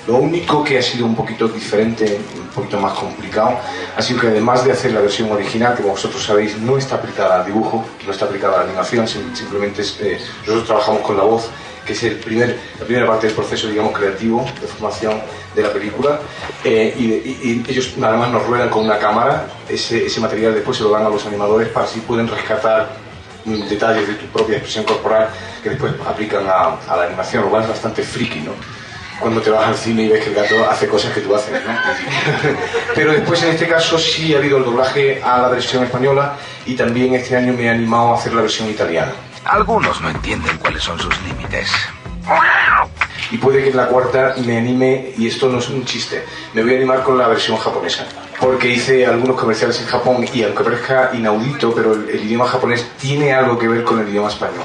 Lo 0.07 0.17
único 0.17 0.63
que 0.65 0.79
ha 0.79 0.83
sido 0.83 1.07
un 1.07 1.15
poquito 1.15 1.47
diferente, 1.49 2.21
un 2.35 2.49
poquito 2.49 2.79
más 2.81 2.95
complicado, 2.95 3.59
ha 3.97 4.03
sido 4.03 4.21
que 4.21 4.29
además 4.29 4.65
de 4.65 4.73
hacer 4.73 4.93
la 4.93 5.01
versión 5.01 5.31
original, 5.31 5.75
que 5.75 5.83
como 5.83 5.95
vosotros 5.95 6.23
sabéis 6.23 6.57
no 6.59 6.77
está 6.79 6.97
aplicada 6.97 7.41
al 7.41 7.47
dibujo, 7.47 7.85
no 8.05 8.11
está 8.13 8.25
aplicada 8.25 8.55
a 8.55 8.59
la 8.59 8.65
animación, 8.65 9.07
sim- 9.07 9.35
simplemente 9.37 9.83
es, 9.83 9.99
eh, 10.01 10.19
nosotros 10.41 10.65
trabajamos 10.67 11.03
con 11.03 11.17
la 11.17 11.23
voz, 11.23 11.51
que 11.91 11.97
es 11.97 12.03
el 12.05 12.17
primer, 12.21 12.57
la 12.79 12.85
primera 12.87 13.05
parte 13.09 13.27
del 13.27 13.35
proceso, 13.35 13.67
digamos, 13.67 13.93
creativo 13.99 14.47
de 14.61 14.67
formación 14.69 15.21
de 15.57 15.63
la 15.63 15.73
película, 15.73 16.21
eh, 16.63 16.95
y, 16.97 17.05
y- 17.05 17.65
y 17.67 17.71
ellos 17.71 17.95
nada 17.97 18.17
más 18.17 18.31
nos 18.31 18.47
ruedan 18.47 18.69
con 18.69 18.85
una 18.85 18.97
cámara, 18.97 19.47
ese, 19.69 20.07
ese 20.07 20.21
material 20.21 20.55
después 20.55 20.77
se 20.77 20.85
lo 20.85 20.91
dan 20.91 21.05
a 21.05 21.09
los 21.09 21.27
animadores 21.27 21.69
para 21.71 21.87
así 21.87 21.99
pueden 22.01 22.29
rescatar 22.29 22.91
mm, 23.45 23.63
detalles 23.69 24.07
de 24.07 24.15
tu 24.15 24.27
propia 24.27 24.55
expresión 24.59 24.85
corporal 24.85 25.31
que 25.65 25.71
después 25.71 25.93
aplican 26.07 26.47
a, 26.47 26.77
a 26.89 26.97
la 26.97 27.03
animación, 27.07 27.43
lo 27.43 27.51
cual 27.51 27.63
es 27.65 27.69
bastante 27.71 28.05
friki, 28.05 28.39
¿no? 28.41 28.53
Cuando 29.19 29.41
te 29.43 29.51
vas 29.51 29.67
al 29.67 29.75
cine 29.75 30.05
y 30.05 30.09
ves 30.09 30.23
que 30.23 30.31
el 30.31 30.37
gato 30.37 30.71
hace 30.71 30.87
cosas 30.87 31.13
que 31.13 31.21
tú 31.23 31.35
haces, 31.35 31.53
¿no? 31.53 31.59
Pero 32.95 33.13
después 33.13 33.43
en 33.43 33.51
este 33.51 33.67
caso 33.67 33.99
sí 33.99 34.33
ha 34.35 34.39
habido 34.39 34.59
el 34.59 34.65
doblaje 34.65 35.21
a 35.23 35.39
la 35.43 35.49
versión 35.49 35.83
española 35.83 36.37
y 36.65 36.75
también 36.77 37.15
este 37.15 37.37
año 37.37 37.53
me 37.53 37.65
he 37.65 37.69
animado 37.69 38.13
a 38.15 38.15
hacer 38.17 38.33
la 38.33 38.43
versión 38.43 38.71
italiana. 38.71 39.13
Algunos 39.45 40.01
no 40.01 40.11
entienden 40.11 40.59
cuáles 40.59 40.83
son 40.83 40.99
sus 40.99 41.15
límites. 41.23 41.71
Y 43.31 43.39
puede 43.39 43.63
que 43.63 43.71
en 43.71 43.77
la 43.77 43.87
cuarta 43.87 44.35
me 44.45 44.59
anime, 44.59 45.13
y 45.17 45.29
esto 45.29 45.49
no 45.49 45.59
es 45.59 45.69
un 45.69 45.85
chiste, 45.85 46.25
me 46.53 46.63
voy 46.63 46.75
a 46.75 46.77
animar 46.77 47.03
con 47.03 47.17
la 47.17 47.29
versión 47.29 47.57
japonesa. 47.57 48.07
Porque 48.39 48.69
hice 48.69 49.07
algunos 49.07 49.37
comerciales 49.39 49.81
en 49.81 49.87
Japón 49.87 50.27
y 50.33 50.43
aunque 50.43 50.65
parezca 50.65 51.11
inaudito, 51.13 51.75
pero 51.75 51.95
el, 51.95 52.09
el 52.09 52.25
idioma 52.25 52.47
japonés 52.47 52.87
tiene 52.99 53.33
algo 53.33 53.59
que 53.59 53.69
ver 53.69 53.85
con 53.85 54.01
el 54.01 54.09
idioma 54.09 54.29
español. 54.29 54.65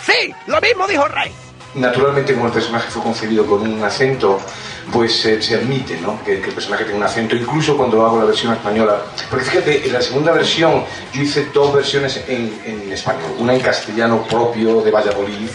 Sí, 0.00 0.32
lo 0.46 0.60
mismo 0.60 0.86
dijo 0.86 1.06
rey. 1.08 1.32
Naturalmente, 1.78 2.34
como 2.34 2.46
el 2.46 2.52
personaje 2.52 2.90
fue 2.90 3.02
concebido 3.02 3.46
con 3.46 3.62
un 3.62 3.82
acento, 3.84 4.40
pues 4.92 5.24
eh, 5.26 5.40
se 5.40 5.54
admite 5.54 5.98
¿no? 6.00 6.22
que, 6.24 6.40
que 6.40 6.48
el 6.48 6.54
personaje 6.54 6.84
tenga 6.84 6.98
un 6.98 7.04
acento, 7.04 7.36
incluso 7.36 7.76
cuando 7.76 8.04
hago 8.04 8.18
la 8.18 8.24
versión 8.24 8.52
española. 8.52 9.02
Porque 9.30 9.44
fíjate, 9.44 9.86
en 9.86 9.92
la 9.92 10.00
segunda 10.00 10.32
versión 10.32 10.84
yo 11.12 11.22
hice 11.22 11.46
dos 11.52 11.74
versiones 11.74 12.24
en, 12.26 12.52
en 12.64 12.92
español, 12.92 13.32
una 13.38 13.54
en 13.54 13.60
castellano 13.60 14.22
propio 14.24 14.80
de 14.82 14.90
Valladolid, 14.90 15.50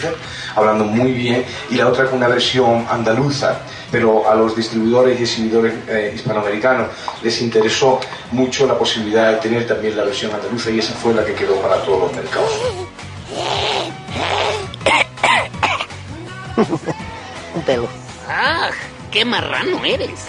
hablando 0.56 0.86
muy 0.86 1.12
bien, 1.12 1.46
y 1.70 1.76
la 1.76 1.88
otra 1.88 2.06
con 2.06 2.18
una 2.18 2.28
versión 2.28 2.86
andaluza. 2.90 3.60
Pero 3.92 4.28
a 4.30 4.34
los 4.34 4.56
distribuidores 4.56 5.20
y 5.20 5.24
exhibidores 5.24 5.74
eh, 5.88 6.14
hispanoamericanos 6.16 6.88
les 7.22 7.42
interesó 7.42 8.00
mucho 8.32 8.66
la 8.66 8.78
posibilidad 8.78 9.32
de 9.32 9.38
tener 9.38 9.68
también 9.68 9.96
la 9.96 10.04
versión 10.04 10.34
andaluza 10.34 10.72
y 10.72 10.80
esa 10.80 10.94
fue 10.94 11.14
la 11.14 11.24
que 11.24 11.34
quedó 11.34 11.56
para 11.62 11.76
todos 11.84 12.00
los 12.00 12.14
mercados. 12.14 12.50
Un 17.56 17.62
pelo. 17.66 17.88
¡Ah! 18.28 18.70
¡Qué 19.12 19.26
marrano 19.26 19.84
eres! 19.86 20.28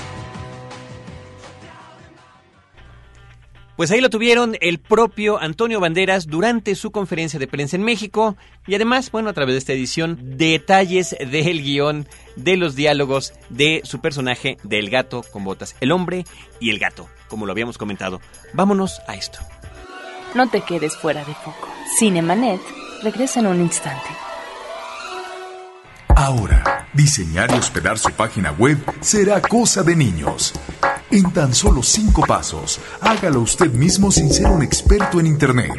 Pues 3.77 3.91
ahí 3.91 4.01
lo 4.01 4.09
tuvieron 4.09 4.57
el 4.61 4.79
propio 4.79 5.41
Antonio 5.41 5.81
Banderas 5.81 6.29
durante 6.29 6.77
su 6.77 6.93
conferencia 6.93 7.41
de 7.41 7.49
prensa 7.49 7.75
en 7.75 7.83
México 7.83 8.37
y 8.69 8.77
además, 8.77 9.11
bueno, 9.11 9.31
a 9.31 9.33
través 9.33 9.55
de 9.55 9.59
esta 9.59 9.73
edición, 9.73 10.17
detalles 10.39 11.17
del 11.19 11.61
guion, 11.61 12.07
de 12.37 12.57
los 12.57 12.77
diálogos 12.77 13.33
de 13.49 13.81
su 13.83 14.01
personaje 14.01 14.59
del 14.63 14.91
gato 14.91 15.25
con 15.33 15.43
botas, 15.43 15.75
el 15.81 15.91
hombre 15.91 16.25
y 16.61 16.71
el 16.71 16.79
gato, 16.79 17.09
como 17.27 17.47
lo 17.47 17.53
habíamos 17.53 17.77
comentado. 17.77 18.21
Vámonos 18.53 19.01
a 19.09 19.17
esto. 19.17 19.41
No 20.35 20.49
te 20.49 20.61
quedes 20.61 20.97
fuera 20.97 21.25
de 21.25 21.35
foco. 21.35 21.69
Cinemanet 21.99 22.61
regresa 23.03 23.41
en 23.41 23.49
un 23.49 23.61
instante. 23.61 24.09
Ahora, 26.17 26.87
diseñar 26.93 27.51
y 27.51 27.59
hospedar 27.59 27.99
su 27.99 28.11
página 28.13 28.53
web 28.53 28.79
será 29.01 29.41
cosa 29.43 29.83
de 29.83 29.97
niños. 29.97 30.53
En 31.11 31.33
tan 31.33 31.55
solo 31.55 31.83
cinco 31.83 32.23
pasos, 32.27 32.81
hágalo 33.01 33.41
usted 33.41 33.71
mismo 33.73 34.13
sin 34.13 34.33
ser 34.33 34.47
un 34.47 34.63
experto 34.63 35.19
en 35.19 35.27
Internet. 35.27 35.73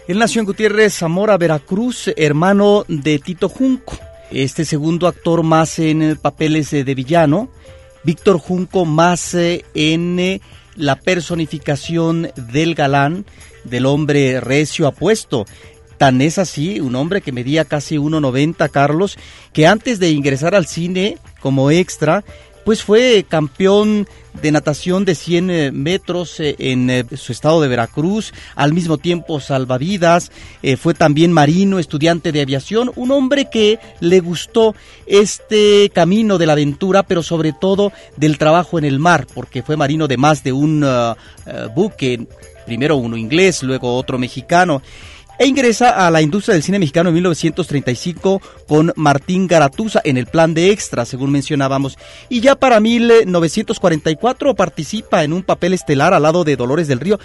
Él 0.07 0.17
nació 0.17 0.39
en 0.39 0.45
Gutiérrez, 0.45 0.93
Zamora, 0.95 1.37
Veracruz, 1.37 2.09
hermano 2.15 2.85
de 2.87 3.19
Tito 3.19 3.49
Junco. 3.49 3.97
Este 4.31 4.65
segundo 4.65 5.07
actor 5.07 5.43
más 5.43 5.77
en 5.79 6.17
papeles 6.17 6.73
eh, 6.73 6.83
de 6.83 6.95
villano. 6.95 7.49
Víctor 8.03 8.39
Junco 8.39 8.85
más 8.85 9.33
eh, 9.35 9.65
en 9.73 10.19
eh, 10.19 10.41
la 10.75 10.95
personificación 10.95 12.31
del 12.35 12.75
galán, 12.75 13.25
del 13.65 13.85
hombre 13.85 14.39
recio 14.39 14.87
apuesto. 14.87 15.45
Tan 15.99 16.21
es 16.21 16.37
así, 16.37 16.79
un 16.79 16.95
hombre 16.95 17.19
que 17.19 17.33
medía 17.33 17.65
casi 17.65 17.97
1,90 17.97 18.69
Carlos, 18.71 19.17
que 19.51 19.67
antes 19.67 19.99
de 19.99 20.11
ingresar 20.11 20.55
al 20.55 20.65
cine 20.65 21.17
como 21.41 21.71
extra, 21.71 22.23
pues 22.63 22.83
fue 22.83 23.25
campeón 23.27 24.07
de 24.41 24.53
natación 24.53 25.03
de 25.03 25.13
100 25.13 25.49
eh, 25.49 25.71
metros 25.73 26.39
eh, 26.39 26.55
en 26.57 26.89
eh, 26.89 27.03
su 27.17 27.33
estado 27.33 27.59
de 27.59 27.67
Veracruz, 27.67 28.33
al 28.55 28.71
mismo 28.71 28.97
tiempo 28.97 29.41
salvavidas, 29.41 30.31
fue 30.79 30.93
también 30.93 31.33
marino, 31.33 31.79
estudiante 31.79 32.31
de 32.31 32.43
aviación, 32.43 32.93
un 32.95 33.11
hombre 33.11 33.49
que 33.51 33.77
le 33.99 34.21
gustó 34.21 34.75
este 35.05 35.89
camino 35.93 36.37
de 36.37 36.45
la 36.45 36.53
aventura, 36.53 37.03
pero 37.03 37.23
sobre 37.23 37.51
todo 37.51 37.91
del 38.15 38.37
trabajo 38.37 38.79
en 38.79 38.85
el 38.85 38.99
mar, 38.99 39.27
porque 39.33 39.63
fue 39.63 39.75
marino 39.75 40.07
de 40.07 40.15
más 40.15 40.43
de 40.43 40.53
un 40.53 40.85
buque, 41.75 42.25
primero 42.65 42.95
uno 42.95 43.17
inglés, 43.17 43.63
luego 43.63 43.95
otro 43.95 44.17
mexicano 44.17 44.81
e 45.39 45.47
ingresa 45.47 46.05
a 46.05 46.11
la 46.11 46.21
industria 46.21 46.53
del 46.53 46.63
cine 46.63 46.79
mexicano 46.79 47.09
en 47.09 47.15
1935 47.15 48.41
con 48.67 48.91
Martín 48.97 49.47
Garatuza 49.47 50.01
en 50.03 50.17
el 50.17 50.25
plan 50.27 50.53
de 50.53 50.69
extra, 50.71 51.05
según 51.05 51.31
mencionábamos. 51.31 51.97
Y 52.27 52.41
ya 52.41 52.55
para 52.55 52.81
1944 52.81 54.53
participa 54.53 55.23
en 55.23 55.31
un 55.31 55.43
papel 55.43 55.73
estelar 55.73 56.13
al 56.13 56.23
lado 56.23 56.43
de 56.43 56.57
Dolores 56.57 56.89
del 56.89 56.99
Río 56.99 57.19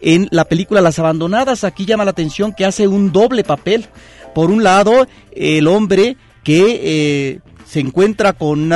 en 0.00 0.26
la 0.30 0.46
película 0.46 0.80
Las 0.80 0.98
Abandonadas. 0.98 1.62
Aquí 1.64 1.84
llama 1.84 2.06
la 2.06 2.12
atención 2.12 2.54
que 2.54 2.64
hace 2.64 2.88
un 2.88 3.12
doble 3.12 3.44
papel. 3.44 3.86
Por 4.34 4.50
un 4.50 4.64
lado, 4.64 5.06
el 5.32 5.68
hombre 5.68 6.16
que 6.42 6.80
eh, 6.82 7.40
se 7.66 7.80
encuentra 7.80 8.32
con 8.32 8.72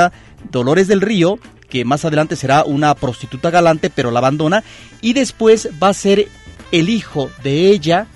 Dolores 0.51 0.89
del 0.89 1.01
Río, 1.01 1.39
que 1.71 1.87
más 1.87 2.05
adelante 2.05 2.37
será 2.37 2.65
una 2.65 2.95
prostituta 2.95 3.51
galante, 3.51 3.89
pero 3.89 4.11
la 4.11 4.19
abandona, 4.19 4.63
y 5.01 5.15
después 5.15 5.71
va 5.83 5.89
a 5.89 5.95
ser 5.95 6.29
el 6.71 6.89
hijo 6.91 7.31
de 7.43 7.71
ella, 7.71 8.09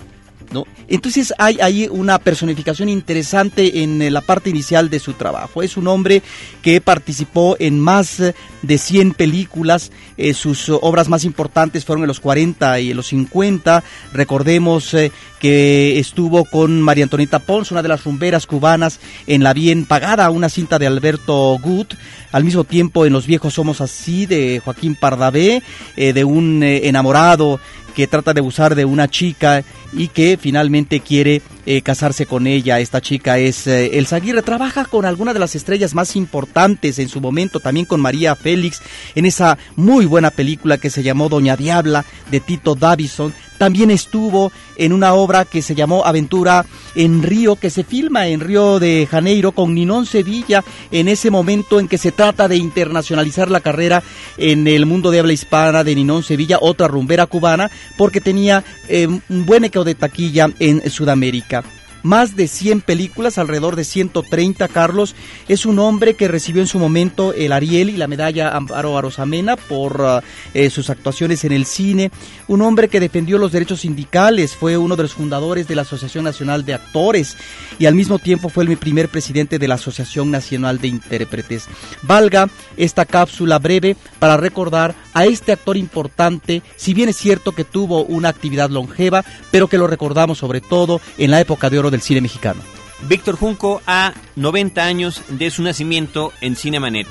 Entonces 0.87 1.33
hay 1.37 1.59
ahí 1.61 1.87
una 1.89 2.17
personificación 2.17 2.89
interesante 2.89 3.83
en 3.83 4.01
eh, 4.01 4.09
la 4.09 4.21
parte 4.21 4.49
inicial 4.49 4.89
de 4.89 4.99
su 4.99 5.13
trabajo. 5.13 5.61
Es 5.61 5.77
un 5.77 5.87
hombre 5.87 6.23
que 6.63 6.81
participó 6.81 7.55
en 7.59 7.79
más 7.79 8.19
eh, 8.19 8.33
de 8.63 8.77
100 8.77 9.13
películas. 9.13 9.91
Eh, 10.17 10.33
sus 10.33 10.69
obras 10.69 11.07
más 11.07 11.25
importantes 11.25 11.85
fueron 11.85 12.03
en 12.03 12.07
los 12.07 12.19
40 12.19 12.79
y 12.79 12.91
en 12.91 12.97
los 12.97 13.07
50. 13.07 13.83
Recordemos 14.13 14.95
que 15.39 15.99
estuvo 15.99 16.43
con 16.43 16.81
María 16.81 17.05
Antonieta 17.05 17.39
Pons, 17.39 17.71
una 17.71 17.81
de 17.81 17.87
las 17.87 18.03
rumberas 18.03 18.45
cubanas, 18.45 18.99
en 19.27 19.43
La 19.43 19.53
Bien 19.53 19.85
Pagada, 19.85 20.29
una 20.31 20.49
cinta 20.49 20.79
de 20.79 20.87
Alberto 20.87 21.57
Gut. 21.61 21.93
Al 22.31 22.43
mismo 22.43 22.63
tiempo 22.63 23.05
en 23.05 23.13
Los 23.13 23.25
Viejos 23.25 23.53
Somos 23.53 23.81
Así, 23.81 24.25
de 24.25 24.61
Joaquín 24.63 24.95
Pardavé, 24.95 25.63
de 25.95 26.23
un 26.23 26.61
enamorado 26.61 27.59
que 27.95 28.07
trata 28.07 28.33
de 28.33 28.39
abusar 28.39 28.75
de 28.75 28.85
una 28.85 29.07
chica 29.07 29.63
y 29.91 30.07
que 30.09 30.37
finalmente 30.39 30.99
quiere 30.99 31.41
eh, 31.65 31.81
casarse 31.81 32.25
con 32.25 32.47
ella. 32.47 32.79
Esta 32.79 33.01
chica 33.01 33.37
es 33.37 33.67
eh, 33.67 34.05
Aguirre. 34.11 34.41
Trabaja 34.41 34.85
con 34.85 35.05
alguna 35.05 35.33
de 35.33 35.39
las 35.39 35.55
estrellas 35.55 35.93
más 35.93 36.15
importantes 36.15 36.99
en 36.99 37.09
su 37.09 37.21
momento, 37.21 37.59
también 37.59 37.85
con 37.85 38.01
María 38.01 38.35
Félix, 38.35 38.81
en 39.15 39.25
esa 39.25 39.57
muy 39.75 40.05
buena 40.05 40.31
película 40.31 40.77
que 40.77 40.89
se 40.89 41.03
llamó 41.03 41.29
Doña 41.29 41.55
Diabla 41.55 42.05
de 42.31 42.39
Tito 42.39 42.75
Davison. 42.75 43.33
También 43.59 43.91
estuvo 43.91 44.51
en 44.77 44.93
una 44.93 45.13
obra 45.13 45.43
que 45.45 45.61
se 45.61 45.75
llamó 45.75 46.05
Aventura 46.05 46.65
en 46.95 47.21
Río, 47.21 47.57
que 47.57 47.69
se 47.69 47.83
filma 47.83 48.27
en 48.27 48.39
Río 48.39 48.79
de 48.79 49.05
Janeiro 49.05 49.51
con 49.51 49.75
Ninón 49.75 50.05
Sevilla, 50.05 50.63
en 50.91 51.09
ese 51.09 51.29
momento 51.29 51.79
en 51.79 51.89
que 51.89 51.97
se 51.97 52.13
trata 52.13 52.47
de 52.47 52.55
internacionalizar 52.55 53.51
la 53.51 53.59
carrera 53.59 54.01
en 54.37 54.65
el 54.67 54.85
mundo 54.85 55.11
de 55.11 55.19
habla 55.19 55.33
hispana 55.33 55.83
de 55.83 55.93
Ninón 55.93 56.23
Sevilla, 56.23 56.57
otra 56.61 56.87
rumbera 56.87 57.27
cubana, 57.27 57.69
porque 57.97 58.21
tenía 58.21 58.63
eh, 58.87 59.07
un 59.07 59.45
buen 59.45 59.65
eco 59.65 59.83
de 59.83 59.93
taquilla 59.93 60.49
en 60.59 60.89
Sudamérica 60.89 61.63
más 62.03 62.35
de 62.35 62.47
100 62.47 62.81
películas, 62.81 63.37
alrededor 63.37 63.75
de 63.75 63.83
130, 63.83 64.67
Carlos. 64.67 65.15
Es 65.47 65.65
un 65.65 65.79
hombre 65.79 66.13
que 66.13 66.27
recibió 66.27 66.61
en 66.61 66.67
su 66.67 66.79
momento 66.79 67.33
el 67.33 67.51
Ariel 67.51 67.89
y 67.89 67.97
la 67.97 68.07
medalla 68.07 68.55
Amparo 68.55 68.97
Arosamena 68.97 69.55
por 69.55 70.01
uh, 70.01 70.21
eh, 70.53 70.69
sus 70.69 70.89
actuaciones 70.89 71.43
en 71.43 71.51
el 71.51 71.65
cine. 71.65 72.11
Un 72.47 72.61
hombre 72.61 72.87
que 72.87 72.99
defendió 72.99 73.37
los 73.37 73.51
derechos 73.51 73.81
sindicales, 73.81 74.55
fue 74.55 74.77
uno 74.77 74.95
de 74.95 75.03
los 75.03 75.13
fundadores 75.13 75.67
de 75.67 75.75
la 75.75 75.83
Asociación 75.83 76.23
Nacional 76.23 76.65
de 76.65 76.73
Actores 76.73 77.37
y 77.77 77.85
al 77.85 77.95
mismo 77.95 78.19
tiempo 78.19 78.49
fue 78.49 78.63
el 78.63 78.77
primer 78.77 79.09
presidente 79.09 79.59
de 79.59 79.67
la 79.67 79.75
Asociación 79.75 80.31
Nacional 80.31 80.79
de 80.79 80.87
Intérpretes. 80.87 81.67
Valga 82.03 82.49
esta 82.77 83.05
cápsula 83.05 83.59
breve 83.59 83.95
para 84.19 84.37
recordar 84.37 84.95
a 85.13 85.25
este 85.25 85.51
actor 85.51 85.77
importante, 85.77 86.61
si 86.75 86.93
bien 86.93 87.09
es 87.09 87.17
cierto 87.17 87.51
que 87.51 87.63
tuvo 87.63 88.03
una 88.03 88.29
actividad 88.29 88.69
longeva, 88.69 89.23
pero 89.51 89.67
que 89.67 89.77
lo 89.77 89.87
recordamos 89.87 90.37
sobre 90.37 90.61
todo 90.61 91.01
en 91.17 91.31
la 91.31 91.41
época 91.41 91.69
de 91.69 91.79
oro 91.79 91.88
del 91.91 92.01
cine 92.01 92.21
mexicano. 92.21 92.61
Víctor 93.07 93.35
Junco 93.37 93.81
a 93.87 94.13
90 94.35 94.83
años 94.83 95.21
de 95.29 95.49
su 95.51 95.63
nacimiento 95.63 96.33
en 96.41 96.55
Cinemanet. 96.55 97.07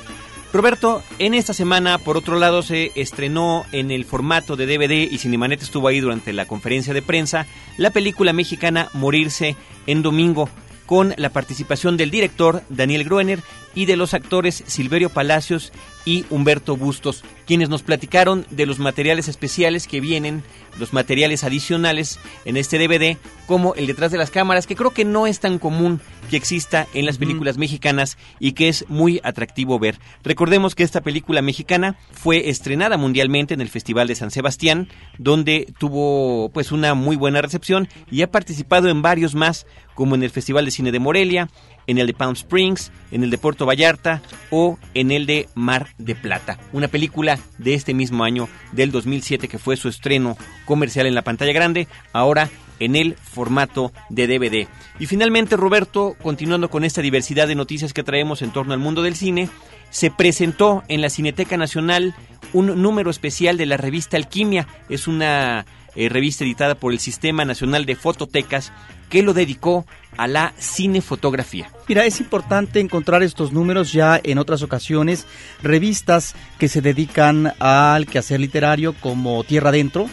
Roberto, 0.53 1.03
en 1.19 1.35
esta 1.35 1.53
semana, 1.53 1.99
por 1.99 2.17
otro 2.17 2.39
lado, 2.39 2.63
se 2.63 2.93
estrenó 2.95 3.67
en 3.73 3.91
el 3.91 4.07
formato 4.07 4.57
de 4.57 4.67
DVD 4.67 5.11
y 5.11 5.19
Cinemanet 5.19 5.63
estuvo 5.63 5.89
ahí 5.89 6.01
durante 6.01 6.33
la 6.33 6.47
conferencia 6.47 6.95
de 6.95 7.03
prensa 7.03 7.47
la 7.77 7.91
película 7.91 8.33
mexicana 8.33 8.89
Morirse 8.95 9.57
en 9.87 10.03
Domingo, 10.03 10.49
con 10.87 11.13
la 11.19 11.29
participación 11.29 11.99
del 11.99 12.11
director 12.11 12.63
Daniel 12.71 13.05
Gruener 13.05 13.41
y 13.79 13.87
de 13.87 13.95
los 13.95 14.13
actores 14.13 14.65
Silverio 14.67 15.09
Palacios 15.09 15.73
y 16.05 16.25
Humberto 16.31 16.77
Bustos, 16.77 17.23
quienes 17.47 17.69
nos 17.69 17.85
platicaron 17.85 18.45
de 18.51 18.67
los 18.67 18.81
materiales 18.81 19.29
especiales 19.29 19.87
que 19.87 20.01
vienen, 20.01 20.43
los 20.81 20.93
materiales 20.93 21.45
adicionales 21.45 22.19
en 22.45 22.57
este 22.57 22.77
DVD, 22.77 23.17
como 23.47 23.77
el 23.77 23.87
detrás 23.87 24.11
de 24.11 24.19
las 24.19 24.33
cámaras, 24.33 24.67
que 24.67 24.75
creo 24.75 24.91
que 24.91 25.05
no 25.05 25.29
es 25.29 25.39
tan 25.39 25.61
común 25.61 26.01
que 26.29 26.37
exista 26.37 26.89
en 26.93 27.07
las 27.07 27.19
películas 27.19 27.57
mexicanas 27.57 28.19
y 28.41 28.53
que 28.53 28.67
es 28.69 28.85
muy 28.89 29.21
atractivo 29.23 29.79
ver. 29.79 30.01
Recordemos 30.25 30.75
que 30.75 30.83
esta 30.83 31.03
película 31.03 31.41
mexicana 31.41 31.97
fue 32.11 32.51
estrenada 32.51 32.97
mundialmente 32.97 33.55
en 33.55 33.61
el 33.61 33.69
Festival 33.69 34.09
de 34.09 34.17
San 34.17 34.33
Sebastián, 34.33 34.89
donde 35.19 35.73
tuvo 35.79 36.49
pues 36.49 36.73
una 36.73 36.95
muy 36.95 37.15
buena 37.15 37.43
recepción 37.43 37.87
y 38.11 38.23
ha 38.23 38.31
participado 38.33 38.89
en 38.89 39.03
varios 39.03 39.37
más, 39.37 39.69
como 39.95 40.17
en 40.17 40.25
el 40.25 40.31
Festival 40.31 40.65
de 40.65 40.73
Cine 40.73 40.91
de 40.91 40.99
Morelia, 40.99 41.49
en 41.89 41.99
el 41.99 42.07
de 42.07 42.15
Palm 42.15 42.35
Springs, 42.35 42.93
en 43.11 43.25
el 43.25 43.31
de 43.31 43.39
Puerto 43.39 43.67
Vallarta 43.67 44.23
o 44.51 44.79
en 44.95 45.11
el 45.11 45.27
de 45.27 45.49
Mar 45.57 45.89
de 45.99 46.15
Plata. 46.15 46.59
Una 46.73 46.87
película 46.87 47.41
de 47.59 47.75
este 47.75 47.95
mismo 47.95 48.23
año, 48.23 48.49
del 48.71 48.93
2007, 48.93 49.49
que 49.49 49.59
fue 49.59 49.77
su 49.77 49.89
estreno 49.89 50.37
comercial 50.65 51.07
en 51.07 51.17
la 51.17 51.23
pantalla 51.23 51.53
grande, 51.53 51.89
ahora 52.13 52.49
en 52.79 52.95
el 52.95 53.15
formato 53.15 53.93
de 54.09 54.27
DVD. 54.27 54.69
Y 55.01 55.07
finalmente, 55.07 55.57
Roberto, 55.57 56.15
continuando 56.23 56.71
con 56.71 56.85
esta 56.85 57.03
diversidad 57.03 57.49
de 57.49 57.55
noticias 57.55 57.93
que 57.93 58.05
traemos 58.05 58.43
en 58.43 58.53
torno 58.53 58.75
al 58.75 58.79
mundo 58.79 59.03
del 59.03 59.17
cine, 59.17 59.49
se 59.91 60.11
presentó 60.11 60.83
en 60.89 61.01
la 61.01 61.11
Cineteca 61.11 61.57
Nacional 61.57 62.15
un 62.53 62.81
número 62.81 63.11
especial 63.11 63.57
de 63.57 63.67
la 63.67 63.77
revista 63.77 64.17
Alquimia. 64.17 64.67
Es 64.89 65.07
una 65.09 65.67
eh, 65.95 66.09
revista 66.09 66.45
editada 66.45 66.75
por 66.75 66.93
el 66.93 66.99
Sistema 66.99 67.45
Nacional 67.45 67.85
de 67.87 67.97
Fototecas 67.97 68.73
que 69.09 69.23
lo 69.23 69.33
dedicó 69.33 69.87
a 70.17 70.27
la 70.27 70.53
cinefotografía. 70.59 71.71
Mira, 71.89 72.05
es 72.05 72.21
importante 72.21 72.81
encontrar 72.81 73.23
estos 73.23 73.53
números 73.53 73.93
ya 73.93 74.21
en 74.23 74.39
otras 74.39 74.63
ocasiones, 74.63 75.27
revistas 75.63 76.35
que 76.59 76.69
se 76.69 76.83
dedican 76.83 77.55
al 77.59 78.07
quehacer 78.07 78.41
literario 78.41 78.93
como 78.95 79.43
Tierra 79.45 79.71
Adentro, 79.71 80.09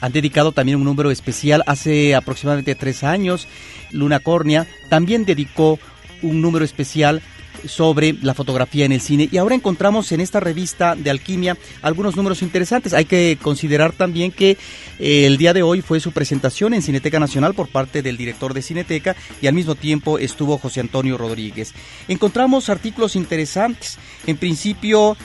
han 0.00 0.12
dedicado 0.12 0.52
también 0.52 0.78
un 0.78 0.84
número 0.84 1.10
especial 1.10 1.62
hace 1.66 2.14
aproximadamente 2.14 2.74
tres 2.74 3.04
años, 3.04 3.46
Luna 3.92 4.18
Córnea 4.18 4.66
también 4.88 5.24
dedicó 5.24 5.78
un 6.22 6.40
número 6.40 6.64
especial 6.64 7.22
sobre 7.66 8.14
la 8.22 8.34
fotografía 8.34 8.84
en 8.84 8.92
el 8.92 9.00
cine. 9.00 9.28
Y 9.30 9.38
ahora 9.38 9.54
encontramos 9.54 10.10
en 10.12 10.20
esta 10.20 10.40
revista 10.40 10.94
de 10.96 11.10
Alquimia 11.10 11.56
algunos 11.82 12.16
números 12.16 12.42
interesantes. 12.42 12.94
Hay 12.94 13.04
que 13.04 13.38
considerar 13.40 13.92
también 13.92 14.32
que 14.32 14.56
eh, 14.98 15.26
el 15.26 15.36
día 15.36 15.52
de 15.52 15.62
hoy 15.62 15.82
fue 15.82 16.00
su 16.00 16.12
presentación 16.12 16.74
en 16.74 16.82
Cineteca 16.82 17.18
Nacional 17.20 17.54
por 17.54 17.68
parte 17.68 18.02
del 18.02 18.16
director 18.16 18.54
de 18.54 18.62
Cineteca 18.62 19.16
y 19.40 19.46
al 19.46 19.54
mismo 19.54 19.74
tiempo 19.74 20.18
estuvo 20.18 20.58
José 20.58 20.80
Antonio 20.80 21.16
Rodríguez. 21.16 21.74
Encontramos 22.08 22.68
artículos 22.68 23.16
interesantes. 23.16 23.98
En 24.26 24.36
principio, 24.36 25.16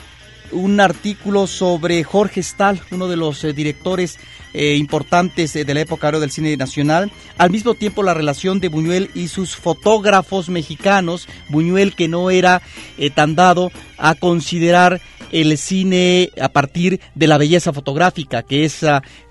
un 0.51 0.79
artículo 0.79 1.47
sobre 1.47 2.03
Jorge 2.03 2.41
Stahl, 2.41 2.81
uno 2.91 3.07
de 3.07 3.17
los 3.17 3.43
eh, 3.43 3.53
directores 3.53 4.17
eh, 4.53 4.75
importantes 4.75 5.53
de 5.53 5.73
la 5.73 5.81
época 5.81 6.11
del 6.11 6.31
cine 6.31 6.55
nacional. 6.57 7.11
Al 7.37 7.51
mismo 7.51 7.73
tiempo 7.73 8.03
la 8.03 8.13
relación 8.13 8.59
de 8.59 8.69
Buñuel 8.69 9.11
y 9.13 9.27
sus 9.27 9.55
fotógrafos 9.55 10.49
mexicanos. 10.49 11.27
Buñuel 11.49 11.95
que 11.95 12.07
no 12.07 12.29
era 12.31 12.61
eh, 12.97 13.09
tan 13.09 13.35
dado 13.35 13.71
a 13.97 14.15
considerar 14.15 15.01
el 15.31 15.57
cine 15.57 16.31
a 16.41 16.49
partir 16.49 16.99
de 17.13 17.27
la 17.27 17.37
belleza 17.37 17.73
fotográfica, 17.73 18.41
que 18.43 18.65
es 18.65 18.81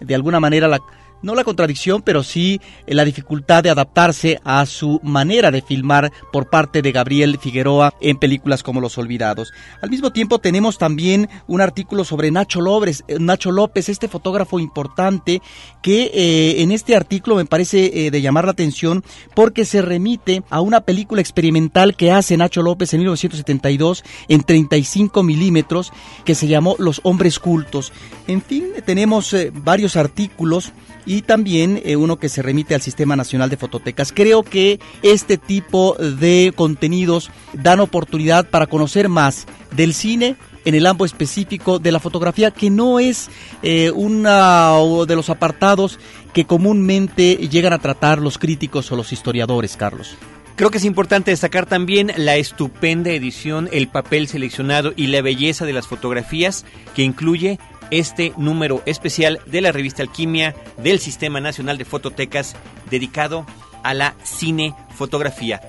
de 0.01 0.15
alguna 0.15 0.39
manera 0.39 0.69
la 0.69 0.81
no 1.23 1.35
la 1.35 1.45
contradicción, 1.45 2.03
pero 2.03 2.23
sí 2.23 2.61
eh, 2.87 2.95
la 2.95 3.05
dificultad 3.05 3.63
de 3.63 3.71
adaptarse 3.71 4.41
a 4.45 4.65
su 4.67 5.01
manera 5.03 5.51
de 5.51 5.63
filmar 5.63 6.13
por 6.33 6.49
parte 6.49 6.83
de 6.83 6.93
Gabriel 6.93 7.39
Figueroa 7.39 7.95
en 8.01 8.19
películas 8.19 8.63
como 8.63 8.81
Los 8.81 8.99
Olvidados. 8.99 9.53
Al 9.83 9.91
mismo 9.91 10.13
tiempo 10.13 10.39
tenemos 10.39 10.79
también 10.79 11.29
un 11.47 11.61
artículo 11.61 12.05
sobre 12.05 12.31
Nacho 12.31 12.61
López, 12.61 13.05
eh, 13.09 13.17
Nacho 13.19 13.51
López 13.51 13.89
este 13.89 14.09
fotógrafo 14.09 14.59
importante 14.59 15.43
que 15.83 16.11
eh, 16.15 16.63
en 16.63 16.73
este 16.73 16.97
artículo 16.97 17.37
me 17.37 17.45
parece 17.45 18.11
de 18.11 18.21
llamar 18.21 18.45
la 18.45 18.53
atención 18.53 19.05
porque 19.35 19.65
se 19.65 19.83
remite 19.83 20.43
a 20.51 20.61
una 20.61 20.83
película 20.83 21.21
experimental 21.21 21.97
que 21.97 22.13
hace 22.13 22.37
Nacho 22.37 22.63
López 22.63 22.93
en 22.95 23.01
1972 23.01 24.05
en 24.29 24.43
35 24.43 25.23
milímetros 25.23 25.93
que 26.25 26.35
se 26.35 26.47
llamó 26.49 26.77
Los 26.79 27.01
Hombres 27.05 27.39
Cultos. 27.39 27.93
En 28.27 28.43
fin, 28.43 28.67
tenemos 28.85 29.35
varios 29.53 29.97
artículos 29.97 30.73
y 31.07 31.23
también 31.23 31.81
eh, 31.85 31.97
uno 31.97 32.19
que 32.19 32.29
se 32.29 32.43
remite 32.43 32.75
al 32.75 32.83
Sistema 32.83 33.17
Nacional 33.17 33.51
de 33.51 33.57
Fototecas. 33.57 34.13
Creo 34.13 34.43
que 34.43 34.81
este 35.03 35.39
tipo 35.39 35.95
de 35.95 36.53
contenidos 36.55 37.31
dan 37.53 37.81
oportunidad 37.81 38.49
para 38.49 38.67
conocer 38.67 39.09
más 39.09 39.47
del 39.77 39.95
cine 39.95 40.37
en 40.65 40.75
el 40.75 40.87
ámbito 40.87 41.07
específico 41.07 41.79
de 41.79 41.93
la 41.93 42.01
fotografía, 42.01 42.51
que 42.51 42.69
no 42.69 43.01
es 43.01 43.31
eh, 43.63 43.91
uno 43.95 45.07
de 45.07 45.17
los 45.17 45.31
apartados 45.31 45.99
que 46.33 46.45
comúnmente 46.45 47.37
llegan 47.49 47.73
a 47.73 47.79
tratar 47.79 48.19
los 48.19 48.39
críticos 48.39 48.93
o 48.93 48.97
los 48.97 49.13
historiadores, 49.13 49.77
Carlos. 49.77 50.17
Creo 50.57 50.71
que 50.71 50.79
es 50.79 50.85
importante 50.85 51.31
destacar 51.31 51.67
también 51.67 52.13
la 52.17 52.35
estupenda 52.35 53.11
edición, 53.11 53.69
el 53.71 53.87
papel 53.87 54.27
seleccionado 54.27 54.93
y 54.97 55.07
la 55.07 55.23
belleza 55.23 55.65
de 55.65 55.73
las 55.73 55.87
fotografías 55.87 56.65
que 56.97 57.05
incluye 57.05 57.61
este 57.91 58.33
número 58.37 58.83
especial 58.87 59.41
de 59.47 59.61
la 59.61 59.73
revista 59.73 60.03
Alquimia 60.03 60.55
del 60.83 60.99
Sistema 60.99 61.41
Nacional 61.41 61.79
de 61.79 61.85
Fototecas 61.85 62.55
dedicado 62.91 63.47
a 63.83 63.95
la 63.95 64.15
cinefotografía. 64.25 65.61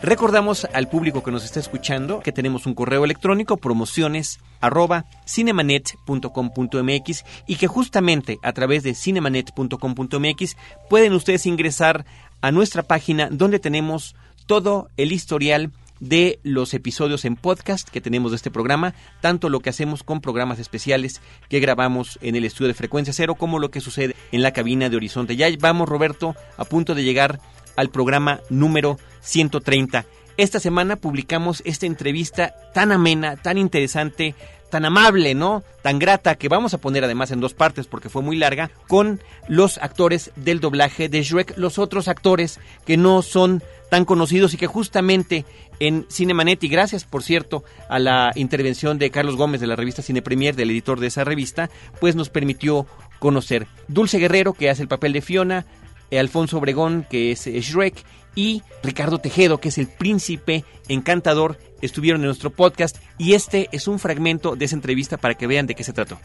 Recordamos 0.00 0.66
al 0.72 0.88
público 0.88 1.24
que 1.24 1.32
nos 1.32 1.44
está 1.44 1.58
escuchando 1.58 2.20
que 2.20 2.30
tenemos 2.30 2.66
un 2.66 2.74
correo 2.74 3.04
electrónico 3.04 3.56
promociones 3.56 4.38
arroba 4.60 5.06
cinemanet.com.mx 5.26 7.24
y 7.48 7.56
que 7.56 7.66
justamente 7.66 8.38
a 8.42 8.52
través 8.52 8.84
de 8.84 8.94
cinemanet.com.mx 8.94 10.56
pueden 10.88 11.14
ustedes 11.14 11.46
ingresar 11.46 12.06
a 12.40 12.52
nuestra 12.52 12.84
página 12.84 13.28
donde 13.30 13.58
tenemos 13.58 14.14
todo 14.46 14.88
el 14.96 15.10
historial 15.10 15.72
de 16.00 16.38
los 16.42 16.74
episodios 16.74 17.24
en 17.24 17.36
podcast 17.36 17.88
que 17.88 18.00
tenemos 18.00 18.32
de 18.32 18.36
este 18.36 18.50
programa, 18.50 18.94
tanto 19.20 19.48
lo 19.48 19.60
que 19.60 19.70
hacemos 19.70 20.02
con 20.02 20.20
programas 20.20 20.58
especiales 20.58 21.20
que 21.48 21.60
grabamos 21.60 22.18
en 22.22 22.36
el 22.36 22.44
estudio 22.44 22.68
de 22.68 22.74
Frecuencia 22.74 23.12
Cero, 23.12 23.34
como 23.34 23.58
lo 23.58 23.70
que 23.70 23.80
sucede 23.80 24.14
en 24.32 24.42
la 24.42 24.52
cabina 24.52 24.88
de 24.88 24.96
Horizonte. 24.96 25.36
Ya 25.36 25.48
vamos, 25.60 25.88
Roberto, 25.88 26.36
a 26.56 26.64
punto 26.64 26.94
de 26.94 27.04
llegar 27.04 27.40
al 27.76 27.90
programa 27.90 28.40
número 28.50 28.98
130. 29.20 30.04
Esta 30.36 30.60
semana 30.60 30.96
publicamos 30.96 31.62
esta 31.64 31.86
entrevista 31.86 32.54
tan 32.72 32.92
amena, 32.92 33.36
tan 33.36 33.58
interesante, 33.58 34.36
tan 34.70 34.84
amable, 34.84 35.34
¿no? 35.34 35.64
Tan 35.82 35.98
grata 35.98 36.36
que 36.36 36.48
vamos 36.48 36.74
a 36.74 36.78
poner 36.78 37.04
además 37.04 37.30
en 37.30 37.40
dos 37.40 37.54
partes 37.54 37.86
porque 37.86 38.08
fue 38.08 38.22
muy 38.22 38.36
larga 38.36 38.70
con 38.86 39.20
los 39.48 39.78
actores 39.78 40.30
del 40.36 40.60
doblaje 40.60 41.08
de 41.08 41.22
Shrek, 41.22 41.56
los 41.56 41.78
otros 41.78 42.08
actores 42.08 42.60
que 42.86 42.96
no 42.96 43.22
son 43.22 43.62
tan 43.90 44.04
conocidos 44.04 44.54
y 44.54 44.58
que 44.58 44.66
justamente 44.66 45.44
en 45.80 46.06
Cinemanet 46.10 46.62
y 46.64 46.68
gracias 46.68 47.04
por 47.04 47.22
cierto 47.22 47.64
a 47.88 47.98
la 47.98 48.32
intervención 48.34 48.98
de 48.98 49.10
Carlos 49.10 49.36
Gómez 49.36 49.60
de 49.60 49.66
la 49.66 49.76
revista 49.76 50.02
Cine 50.02 50.22
Premier, 50.22 50.56
del 50.56 50.70
editor 50.70 51.00
de 51.00 51.08
esa 51.08 51.24
revista, 51.24 51.70
pues 52.00 52.16
nos 52.16 52.30
permitió 52.30 52.86
conocer 53.18 53.66
Dulce 53.88 54.18
Guerrero 54.18 54.52
que 54.52 54.70
hace 54.70 54.82
el 54.82 54.88
papel 54.88 55.12
de 55.12 55.22
Fiona, 55.22 55.66
Alfonso 56.10 56.58
Obregón 56.58 57.06
que 57.08 57.32
es 57.32 57.46
Shrek 57.46 58.04
y 58.34 58.62
Ricardo 58.82 59.18
Tejedo 59.18 59.58
que 59.58 59.68
es 59.68 59.78
el 59.78 59.88
príncipe 59.88 60.64
encantador 60.88 61.58
estuvieron 61.82 62.22
en 62.22 62.26
nuestro 62.26 62.50
podcast 62.50 62.96
y 63.18 63.34
este 63.34 63.68
es 63.72 63.88
un 63.88 63.98
fragmento 63.98 64.56
de 64.56 64.64
esa 64.64 64.76
entrevista 64.76 65.16
para 65.16 65.34
que 65.34 65.46
vean 65.46 65.66
de 65.66 65.74
qué 65.74 65.84
se 65.84 65.92
trató. 65.92 66.18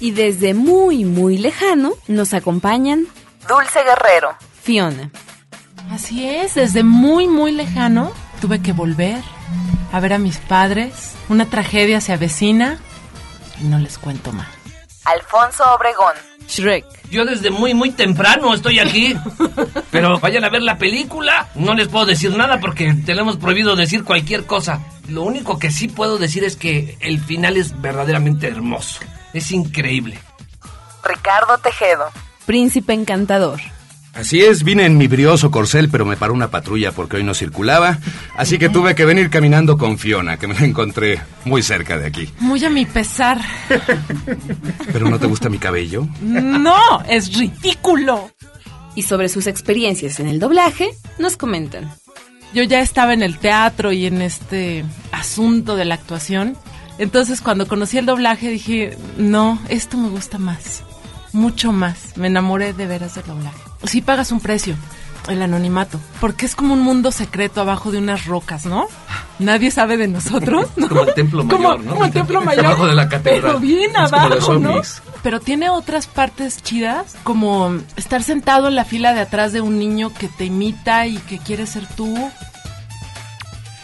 Y 0.00 0.12
desde 0.12 0.54
muy 0.54 1.04
muy 1.04 1.38
lejano 1.38 1.94
nos 2.06 2.34
acompañan 2.34 3.06
Dulce 3.48 3.82
Guerrero, 3.82 4.36
Fiona. 4.62 5.10
Así 5.90 6.28
es, 6.28 6.54
desde 6.54 6.82
muy, 6.82 7.28
muy 7.28 7.52
lejano 7.52 8.12
tuve 8.40 8.60
que 8.60 8.72
volver 8.72 9.22
a 9.92 10.00
ver 10.00 10.12
a 10.12 10.18
mis 10.18 10.38
padres. 10.38 11.14
Una 11.28 11.46
tragedia 11.46 12.00
se 12.00 12.12
avecina 12.12 12.78
y 13.60 13.64
no 13.64 13.78
les 13.78 13.98
cuento 13.98 14.32
más. 14.32 14.48
Alfonso 15.04 15.64
Obregón, 15.74 16.14
Shrek. 16.46 16.84
Yo 17.10 17.24
desde 17.24 17.50
muy, 17.50 17.72
muy 17.72 17.90
temprano 17.90 18.52
estoy 18.52 18.78
aquí. 18.78 19.16
Pero 19.90 20.18
vayan 20.20 20.44
a 20.44 20.50
ver 20.50 20.62
la 20.62 20.76
película. 20.76 21.48
No 21.54 21.74
les 21.74 21.88
puedo 21.88 22.04
decir 22.04 22.36
nada 22.36 22.60
porque 22.60 22.92
tenemos 23.06 23.38
prohibido 23.38 23.74
decir 23.74 24.04
cualquier 24.04 24.44
cosa. 24.44 24.80
Lo 25.08 25.22
único 25.22 25.58
que 25.58 25.70
sí 25.70 25.88
puedo 25.88 26.18
decir 26.18 26.44
es 26.44 26.56
que 26.56 26.98
el 27.00 27.20
final 27.20 27.56
es 27.56 27.80
verdaderamente 27.80 28.46
hermoso. 28.46 29.00
Es 29.32 29.50
increíble. 29.52 30.18
Ricardo 31.02 31.56
Tejedo, 31.58 32.10
Príncipe 32.44 32.92
Encantador. 32.92 33.60
Así 34.18 34.40
es, 34.40 34.64
vine 34.64 34.84
en 34.84 34.98
mi 34.98 35.06
brioso 35.06 35.52
corcel, 35.52 35.88
pero 35.90 36.04
me 36.04 36.16
paró 36.16 36.34
una 36.34 36.50
patrulla 36.50 36.90
porque 36.90 37.18
hoy 37.18 37.22
no 37.22 37.34
circulaba. 37.34 37.98
Así 38.36 38.58
que 38.58 38.68
tuve 38.68 38.96
que 38.96 39.04
venir 39.04 39.30
caminando 39.30 39.78
con 39.78 39.96
Fiona, 39.96 40.38
que 40.38 40.48
me 40.48 40.54
la 40.54 40.64
encontré 40.64 41.20
muy 41.44 41.62
cerca 41.62 41.96
de 41.96 42.08
aquí. 42.08 42.28
Muy 42.40 42.64
a 42.64 42.68
mi 42.68 42.84
pesar. 42.84 43.40
¿Pero 44.92 45.08
no 45.08 45.20
te 45.20 45.28
gusta 45.28 45.48
mi 45.48 45.58
cabello? 45.58 46.08
No, 46.20 47.00
es 47.08 47.32
ridículo. 47.32 48.32
Y 48.96 49.02
sobre 49.02 49.28
sus 49.28 49.46
experiencias 49.46 50.18
en 50.18 50.26
el 50.26 50.40
doblaje, 50.40 50.90
nos 51.20 51.36
comentan. 51.36 51.88
Yo 52.52 52.64
ya 52.64 52.80
estaba 52.80 53.12
en 53.12 53.22
el 53.22 53.38
teatro 53.38 53.92
y 53.92 54.06
en 54.06 54.20
este 54.20 54.84
asunto 55.12 55.76
de 55.76 55.84
la 55.84 55.94
actuación. 55.94 56.56
Entonces 56.98 57.40
cuando 57.40 57.68
conocí 57.68 57.98
el 57.98 58.06
doblaje 58.06 58.50
dije, 58.50 58.98
no, 59.16 59.60
esto 59.68 59.96
me 59.96 60.08
gusta 60.08 60.38
más. 60.38 60.82
Mucho 61.32 61.70
más. 61.70 62.16
Me 62.16 62.26
enamoré 62.26 62.72
de 62.72 62.88
veras 62.88 63.14
del 63.14 63.26
doblaje 63.26 63.67
sí 63.84 64.00
pagas 64.00 64.32
un 64.32 64.40
precio, 64.40 64.76
el 65.28 65.42
anonimato, 65.42 66.00
porque 66.20 66.46
es 66.46 66.54
como 66.54 66.74
un 66.74 66.80
mundo 66.80 67.12
secreto 67.12 67.60
abajo 67.60 67.90
de 67.90 67.98
unas 67.98 68.26
rocas, 68.26 68.66
¿no? 68.66 68.88
Nadie 69.38 69.70
sabe 69.70 69.96
de 69.96 70.08
nosotros. 70.08 70.68
¿no? 70.76 70.88
Como 70.88 71.02
el 71.02 71.14
templo 71.14 71.44
mayor, 71.44 71.84
¿no? 71.84 71.92
Como 71.92 72.04
el 72.04 72.12
templo 72.12 72.40
mayor. 72.40 72.66
Abajo 72.66 72.86
de 72.86 72.94
la 72.94 73.08
catedral. 73.08 73.42
Pero 73.42 73.60
bien 73.60 73.96
abajo, 73.96 74.58
¿no? 74.58 74.80
Pero 75.22 75.40
tiene 75.40 75.70
otras 75.70 76.06
partes 76.06 76.62
chidas, 76.62 77.16
como 77.24 77.76
estar 77.96 78.22
sentado 78.22 78.68
en 78.68 78.74
la 78.74 78.84
fila 78.84 79.14
de 79.14 79.20
atrás 79.20 79.52
de 79.52 79.60
un 79.60 79.78
niño 79.78 80.12
que 80.12 80.28
te 80.28 80.46
imita 80.46 81.06
y 81.06 81.18
que 81.18 81.38
quiere 81.38 81.66
ser 81.66 81.86
tú. 81.86 82.30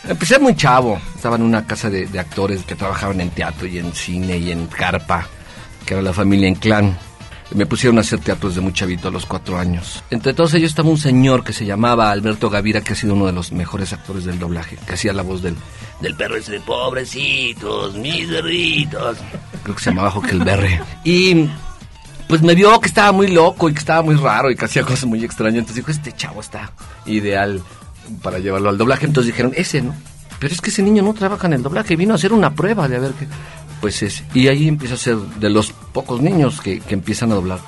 Empecé 0.06 0.38
muy 0.38 0.54
chavo. 0.54 1.00
Estaba 1.14 1.36
en 1.36 1.42
una 1.42 1.66
casa 1.66 1.88
de, 1.90 2.06
de 2.06 2.18
actores 2.18 2.64
que 2.64 2.74
trabajaban 2.74 3.20
en 3.20 3.30
teatro 3.30 3.66
y 3.66 3.78
en 3.78 3.92
cine 3.92 4.38
y 4.38 4.50
en 4.50 4.66
carpa, 4.66 5.26
que 5.86 5.94
era 5.94 6.02
la 6.02 6.12
familia 6.12 6.48
en 6.48 6.54
clan 6.56 6.98
me 7.54 7.66
pusieron 7.66 7.98
a 7.98 8.00
hacer 8.02 8.18
teatro 8.18 8.48
desde 8.48 8.60
muy 8.60 8.72
chavito, 8.72 9.08
a 9.08 9.10
los 9.10 9.26
cuatro 9.26 9.56
años. 9.56 10.02
Entre 10.10 10.34
todos 10.34 10.54
ellos 10.54 10.70
estaba 10.70 10.90
un 10.90 10.98
señor 10.98 11.44
que 11.44 11.52
se 11.52 11.64
llamaba 11.64 12.10
Alberto 12.10 12.50
Gavira, 12.50 12.80
que 12.82 12.92
ha 12.92 12.96
sido 12.96 13.14
uno 13.14 13.26
de 13.26 13.32
los 13.32 13.52
mejores 13.52 13.92
actores 13.92 14.24
del 14.24 14.38
doblaje, 14.38 14.76
que 14.86 14.94
hacía 14.94 15.12
la 15.12 15.22
voz 15.22 15.40
del, 15.40 15.56
del 16.00 16.14
perro 16.16 16.36
ese 16.36 16.52
de 16.52 16.60
pobrecitos, 16.60 17.94
mis 17.94 18.26
perritos. 18.26 19.18
Creo 19.62 19.76
que 19.76 19.82
se 19.82 19.90
llamaba 19.90 20.20
Berre. 20.44 20.80
Y 21.04 21.48
pues 22.28 22.42
me 22.42 22.54
vio 22.54 22.80
que 22.80 22.88
estaba 22.88 23.12
muy 23.12 23.28
loco 23.28 23.68
y 23.68 23.72
que 23.72 23.78
estaba 23.78 24.02
muy 24.02 24.16
raro 24.16 24.50
y 24.50 24.56
que 24.56 24.64
hacía 24.64 24.82
cosas 24.82 25.04
muy 25.04 25.24
extrañas. 25.24 25.58
Entonces 25.58 25.76
dijo, 25.76 25.90
este 25.90 26.12
chavo 26.12 26.40
está 26.40 26.72
ideal 27.06 27.62
para 28.22 28.38
llevarlo 28.40 28.68
al 28.68 28.78
doblaje. 28.78 29.06
Entonces 29.06 29.32
dijeron, 29.32 29.52
ese, 29.56 29.80
¿no? 29.80 29.94
Pero 30.40 30.52
es 30.52 30.60
que 30.60 30.70
ese 30.70 30.82
niño 30.82 31.02
no 31.02 31.14
trabaja 31.14 31.46
en 31.46 31.52
el 31.54 31.62
doblaje, 31.62 31.94
vino 31.94 32.12
a 32.12 32.16
hacer 32.16 32.32
una 32.32 32.54
prueba 32.54 32.88
de 32.88 32.96
a 32.96 33.00
ver 33.00 33.12
qué 33.12 33.26
pues 33.84 34.02
es, 34.02 34.24
y 34.32 34.48
ahí 34.48 34.66
empieza 34.66 34.94
a 34.94 34.96
ser 34.96 35.16
de 35.16 35.50
los 35.50 35.74
pocos 35.94 36.20
niños 36.20 36.60
que, 36.60 36.82
empiezan 36.88 37.32
a 37.32 37.36
doblar. 37.36 37.60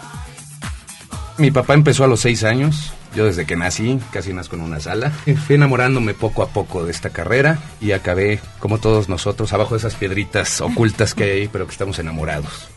Mi 1.39 1.51
papá 1.51 1.73
empezó 1.73 2.05
a 2.05 2.09
los 2.09 2.21
seis 2.21 2.45
años, 2.45 2.93
yo 3.15 3.25
desde 3.25 3.47
que 3.47 3.57
nací, 3.57 3.99
casi 4.11 4.35
nazco 4.35 4.57
en 4.57 4.63
una 4.63 4.81
sala. 4.81 5.11
Fui 5.47 5.55
enamorándome 5.55 6.13
poco 6.13 6.43
a 6.43 6.49
poco 6.49 6.85
de 6.85 6.91
esta 6.91 7.11
carrera 7.11 7.59
y 7.81 7.93
acabé, 7.93 8.41
como 8.59 8.79
todos 8.79 9.09
nosotros, 9.09 9.53
abajo 9.53 9.75
de 9.75 9.79
esas 9.79 9.95
piedritas 9.95 10.61
ocultas 10.61 11.15
que 11.15 11.25
hay 11.25 11.31
ahí, 11.31 11.49
pero 11.49 11.67
que 11.67 11.73
estamos 11.73 11.99
enamorados. 11.99 12.69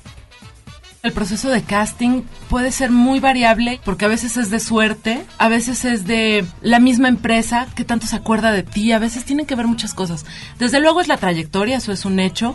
El 1.01 1.13
proceso 1.13 1.49
de 1.49 1.63
casting 1.63 2.23
puede 2.49 2.73
ser 2.73 2.91
muy 2.91 3.21
variable 3.21 3.79
porque 3.85 4.03
a 4.03 4.09
veces 4.09 4.35
es 4.35 4.49
de 4.49 4.59
suerte, 4.59 5.23
a 5.37 5.47
veces 5.47 5.85
es 5.85 6.05
de 6.05 6.45
la 6.61 6.81
misma 6.81 7.07
empresa 7.07 7.67
que 7.73 7.85
tanto 7.85 8.05
se 8.05 8.17
acuerda 8.17 8.51
de 8.51 8.63
ti, 8.63 8.91
a 8.91 8.99
veces 8.99 9.23
tienen 9.23 9.45
que 9.45 9.55
ver 9.55 9.65
muchas 9.65 9.93
cosas. 9.93 10.25
Desde 10.59 10.81
luego 10.81 10.99
es 10.99 11.07
la 11.07 11.15
trayectoria, 11.15 11.77
eso 11.77 11.93
es 11.93 12.03
un 12.03 12.19
hecho. 12.19 12.53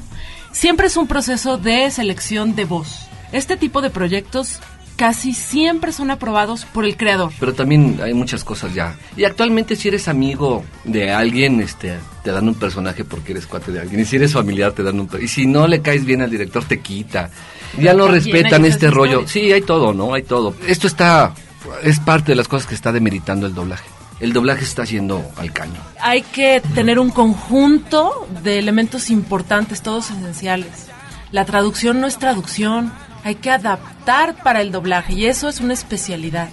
Siempre 0.55 0.87
es 0.87 0.97
un 0.97 1.09
proceso 1.09 1.59
de 1.59 1.91
selección 1.91 2.55
de 2.55 2.65
voz. 2.65 3.09
Este 3.33 3.57
tipo 3.57 3.83
de 3.83 3.91
proyectos 3.91 4.61
casi 4.95 5.35
siempre 5.35 5.91
son 5.91 6.13
aprobados 6.13 6.65
por 6.65 6.85
el 6.85 6.97
creador. 6.97 7.33
Pero 7.41 7.53
también 7.53 7.99
hay 8.01 8.15
muchas 8.15 8.45
cosas 8.45 8.73
ya. 8.73 8.97
Y 9.17 9.25
actualmente 9.25 9.75
si 9.75 9.89
eres 9.89 10.07
amigo 10.07 10.65
de 10.85 11.11
alguien, 11.11 11.61
este, 11.61 11.99
te 12.23 12.31
dan 12.31 12.47
un 12.47 12.55
personaje 12.55 13.05
porque 13.05 13.33
eres 13.33 13.49
cuate 13.49 13.73
de 13.73 13.81
alguien. 13.81 14.01
Y 14.01 14.05
si 14.05 14.15
eres 14.15 14.33
familiar, 14.33 14.71
te 14.73 14.85
dan 14.85 15.01
un... 15.01 15.11
Y 15.21 15.27
si 15.27 15.45
no 15.45 15.67
le 15.67 15.83
caes 15.83 16.05
bien 16.05 16.23
al 16.23 16.31
director, 16.31 16.65
te 16.65 16.79
quita 16.79 17.31
ya 17.79 17.95
no 17.95 18.09
respetan 18.09 18.65
este 18.65 18.91
rollo. 18.91 19.27
Sí, 19.27 19.53
hay 19.53 19.63
todo, 19.63 19.93
¿no? 19.93 20.15
Hay 20.15 20.23
todo. 20.23 20.55
Esto 20.67 20.87
está, 20.87 21.35
es 21.83 21.99
parte 22.01 22.33
de 22.33 22.37
las 22.37 22.49
cosas 22.49 22.67
que 22.69 22.75
está 22.75 22.93
demeritando 22.93 23.47
el 23.47 23.55
doblaje. 23.55 23.85
El 24.21 24.33
doblaje 24.33 24.65
está 24.65 24.83
haciendo 24.83 25.25
al 25.37 25.53
caño. 25.53 25.81
Hay 26.01 26.23
que 26.23 26.63
tener 26.75 26.99
un 26.99 27.11
conjunto 27.11 28.29
de 28.43 28.59
elementos 28.59 29.11
importantes, 29.11 29.83
todos 29.83 30.11
esenciales. 30.11 30.87
La 31.31 31.45
traducción 31.45 32.01
no 32.01 32.07
es 32.07 32.19
traducción, 32.19 32.93
hay 33.25 33.37
que 33.37 33.51
adaptar 33.51 34.37
para 34.43 34.61
el 34.61 34.71
doblaje 34.71 35.15
y 35.15 35.27
eso 35.27 35.49
es 35.49 35.61
una 35.61 35.75
especialidad. 35.75 36.49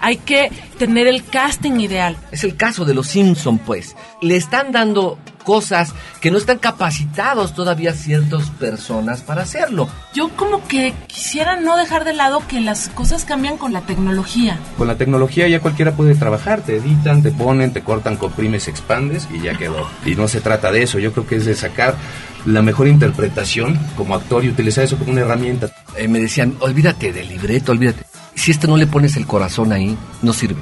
Hay 0.00 0.16
que 0.16 0.50
tener 0.78 1.06
el 1.06 1.24
casting 1.24 1.78
ideal. 1.78 2.16
Es 2.32 2.42
el 2.42 2.56
caso 2.56 2.84
de 2.84 2.92
los 2.92 3.06
Simpson, 3.06 3.58
pues. 3.58 3.94
Le 4.20 4.36
están 4.36 4.72
dando 4.72 5.16
cosas 5.42 5.94
que 6.20 6.30
no 6.30 6.38
están 6.38 6.58
capacitados 6.58 7.54
todavía 7.54 7.92
ciertas 7.92 8.50
personas 8.50 9.22
para 9.22 9.42
hacerlo. 9.42 9.88
Yo 10.14 10.30
como 10.30 10.66
que 10.66 10.94
quisiera 11.06 11.56
no 11.56 11.76
dejar 11.76 12.04
de 12.04 12.14
lado 12.14 12.42
que 12.48 12.60
las 12.60 12.88
cosas 12.88 13.24
cambian 13.24 13.58
con 13.58 13.72
la 13.72 13.82
tecnología. 13.82 14.58
Con 14.78 14.88
la 14.88 14.96
tecnología 14.96 15.48
ya 15.48 15.60
cualquiera 15.60 15.92
puede 15.92 16.14
trabajar, 16.14 16.62
te 16.62 16.76
editan, 16.76 17.22
te 17.22 17.30
ponen, 17.30 17.72
te 17.72 17.82
cortan, 17.82 18.16
comprimes, 18.16 18.68
expandes 18.68 19.28
y 19.32 19.40
ya 19.40 19.56
quedó. 19.56 19.88
Y 20.04 20.14
no 20.14 20.28
se 20.28 20.40
trata 20.40 20.72
de 20.72 20.82
eso, 20.82 20.98
yo 20.98 21.12
creo 21.12 21.26
que 21.26 21.36
es 21.36 21.46
de 21.46 21.54
sacar 21.54 21.96
la 22.44 22.62
mejor 22.62 22.88
interpretación 22.88 23.78
como 23.96 24.14
actor 24.14 24.44
y 24.44 24.48
utilizar 24.48 24.84
eso 24.84 24.96
como 24.96 25.12
una 25.12 25.22
herramienta. 25.22 25.70
Eh, 25.96 26.08
me 26.08 26.20
decían, 26.20 26.56
olvídate 26.60 27.12
del 27.12 27.28
libreto, 27.28 27.72
olvídate. 27.72 28.04
Si 28.34 28.50
esto 28.50 28.66
no 28.66 28.76
le 28.76 28.86
pones 28.86 29.16
el 29.16 29.26
corazón 29.26 29.72
ahí, 29.72 29.96
no 30.22 30.32
sirve. 30.32 30.60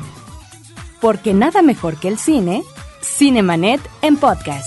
Porque 1.01 1.33
nada 1.33 1.63
mejor 1.63 1.97
que 1.97 2.09
el 2.09 2.19
cine 2.19 2.63
Cinemanet 3.03 3.81
en 4.03 4.17
podcast. 4.17 4.67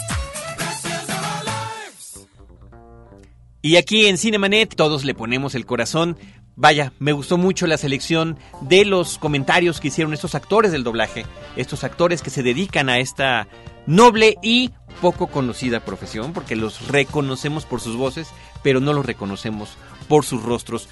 Y 3.61 3.77
aquí 3.77 4.07
en 4.07 4.17
Cinemanet 4.17 4.75
todos 4.75 5.05
le 5.05 5.13
ponemos 5.13 5.55
el 5.55 5.65
corazón 5.65 6.17
Vaya, 6.55 6.93
me 6.99 7.13
gustó 7.13 7.39
mucho 7.39 7.65
la 7.65 7.77
selección 7.77 8.37
de 8.61 8.85
los 8.85 9.17
comentarios 9.17 9.79
que 9.79 9.87
hicieron 9.87 10.13
estos 10.13 10.35
actores 10.35 10.71
del 10.71 10.83
doblaje, 10.83 11.25
estos 11.55 11.83
actores 11.83 12.21
que 12.21 12.29
se 12.29 12.43
dedican 12.43 12.89
a 12.89 12.99
esta 12.99 13.47
noble 13.87 14.37
y 14.43 14.69
poco 15.01 15.25
conocida 15.27 15.83
profesión, 15.83 16.31
porque 16.31 16.55
los 16.55 16.89
reconocemos 16.89 17.65
por 17.65 17.81
sus 17.81 17.95
voces, 17.95 18.27
pero 18.61 18.79
no 18.79 18.93
los 18.93 19.03
reconocemos 19.05 19.77
por 20.07 20.25
sus 20.25 20.43
rostros. 20.43 20.89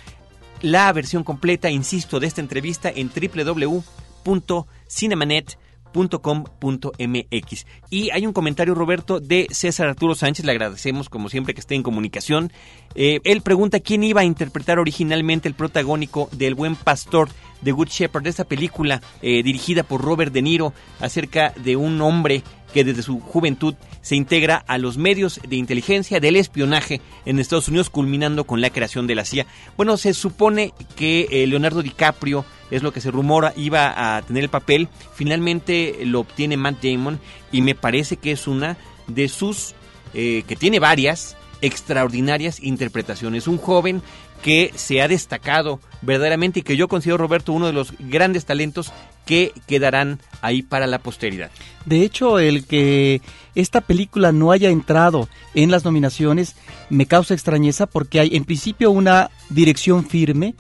La 0.62 0.92
versión 0.94 1.24
completa, 1.24 1.70
insisto, 1.70 2.20
de 2.20 2.26
esta 2.26 2.42
entrevista 2.42 2.90
en 2.90 3.12
www.cinemanet.com 3.12 5.71
.com.mx. 5.94 7.66
Y 7.90 8.10
hay 8.12 8.26
un 8.26 8.34
comentario, 8.34 8.76
Roberto, 8.76 9.20
de 9.20 9.48
César 9.52 9.88
Arturo 9.88 10.16
Sánchez, 10.16 10.46
le 10.46 10.52
agradecemos 10.52 11.10
como 11.10 11.30
siempre 11.30 11.54
que 11.54 11.62
esté 11.62 11.76
en 11.76 11.84
comunicación. 11.84 12.52
Eh, 12.96 13.20
él 13.24 13.42
pregunta 13.42 13.80
quién 13.80 14.04
iba 14.04 14.22
a 14.22 14.26
interpretar 14.26 14.80
originalmente 14.80 15.48
el 15.48 15.56
protagónico 15.56 16.30
del 16.32 16.56
buen 16.56 16.76
pastor 16.76 17.30
de 17.62 17.72
Good 17.72 17.90
Shepherd, 17.90 18.24
de 18.24 18.30
esta 18.30 18.46
película 18.46 19.02
eh, 19.22 19.44
dirigida 19.44 19.84
por 19.84 20.02
Robert 20.02 20.34
De 20.34 20.42
Niro 20.42 20.74
acerca 21.00 21.54
de 21.64 21.76
un 21.76 22.02
hombre 22.02 22.44
que 22.74 22.84
desde 22.84 23.04
su 23.04 23.20
juventud 23.20 23.76
se 24.02 24.16
integra 24.16 24.64
a 24.68 24.78
los 24.78 24.98
medios 24.98 25.40
de 25.48 25.58
inteligencia 25.58 26.20
del 26.20 26.38
espionaje 26.38 27.02
en 27.26 27.40
Estados 27.40 27.68
Unidos, 27.68 27.90
culminando 27.90 28.46
con 28.46 28.62
la 28.62 28.70
creación 28.70 29.08
de 29.08 29.16
la 29.16 29.26
CIA. 29.26 29.46
Bueno, 29.78 29.98
se 29.98 30.14
supone 30.14 30.74
que 30.96 31.28
eh, 31.30 31.48
Leonardo 31.48 31.82
DiCaprio 31.82 32.46
es 32.72 32.82
lo 32.82 32.92
que 32.92 33.02
se 33.02 33.12
rumora, 33.12 33.54
iba 33.56 34.18
a 34.18 34.22
tener 34.24 34.44
el 34.44 34.50
papel. 34.50 34.88
Finalmente 35.14 36.00
lo 36.06 36.22
obtiene 36.22 36.58
Matt 36.58 36.84
Damon 36.84 37.20
y 37.52 37.62
me 37.62 37.76
parece 37.76 38.18
que 38.18 38.32
es 38.32 38.48
una 38.48 38.78
de 39.08 39.28
sus, 39.28 39.76
eh, 40.14 40.44
que 40.48 40.56
tiene 40.56 40.80
varias 40.80 41.38
extraordinarias 41.62 42.60
interpretaciones. 42.62 43.48
Un 43.48 43.58
joven 43.58 44.02
que 44.42 44.72
se 44.76 45.02
ha 45.02 45.08
destacado 45.08 45.80
verdaderamente 46.02 46.62
y 46.62 46.64
que 46.64 46.76
yo 46.76 46.88
considero, 46.88 47.18
Roberto, 47.18 47.54
uno 47.54 47.68
de 47.68 47.74
los 47.74 47.94
grandes 48.00 48.46
talentos 48.46 48.92
que 49.26 49.54
quedarán 49.68 50.20
ahí 50.42 50.64
para 50.64 50.88
la 50.88 51.00
posteridad. 51.00 51.52
De 51.86 52.02
hecho, 52.02 52.40
el 52.40 52.66
que 52.66 53.22
esta 53.54 53.82
película 53.82 54.32
no 54.32 54.52
haya 54.52 54.70
entrado 54.70 55.30
en 55.54 55.70
las 55.70 55.86
nominaciones 55.86 56.56
me 56.90 57.06
causa 57.06 57.36
extrañeza 57.36 57.86
porque 57.86 58.20
hay 58.20 58.36
en 58.36 58.46
principio 58.46 58.90
una 58.90 59.30
dirección 59.50 60.06
firme 60.06 60.56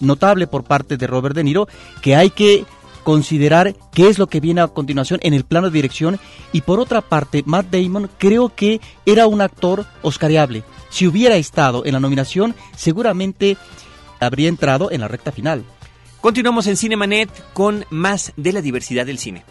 notable 0.00 0.46
por 0.46 0.64
parte 0.64 0.96
de 0.96 1.06
Robert 1.06 1.34
De 1.34 1.44
Niro 1.44 1.68
que 2.02 2.16
hay 2.16 2.30
que 2.30 2.64
considerar 3.04 3.74
qué 3.92 4.08
es 4.08 4.18
lo 4.18 4.26
que 4.26 4.40
viene 4.40 4.62
a 4.62 4.68
continuación 4.68 5.20
en 5.22 5.34
el 5.34 5.44
plano 5.44 5.68
de 5.68 5.74
dirección 5.74 6.18
y 6.52 6.62
por 6.62 6.80
otra 6.80 7.02
parte 7.02 7.42
Matt 7.46 7.66
Damon 7.70 8.10
creo 8.18 8.48
que 8.54 8.80
era 9.06 9.26
un 9.26 9.40
actor 9.40 9.86
oscariable. 10.02 10.64
Si 10.88 11.06
hubiera 11.06 11.36
estado 11.36 11.84
en 11.84 11.92
la 11.92 12.00
nominación 12.00 12.54
seguramente 12.76 13.56
habría 14.20 14.48
entrado 14.48 14.90
en 14.90 15.02
la 15.02 15.08
recta 15.08 15.32
final. 15.32 15.64
Continuamos 16.20 16.66
en 16.66 16.76
Cinemanet 16.76 17.28
con 17.52 17.84
más 17.90 18.32
de 18.36 18.52
la 18.52 18.62
diversidad 18.62 19.04
del 19.04 19.18
cine. 19.18 19.44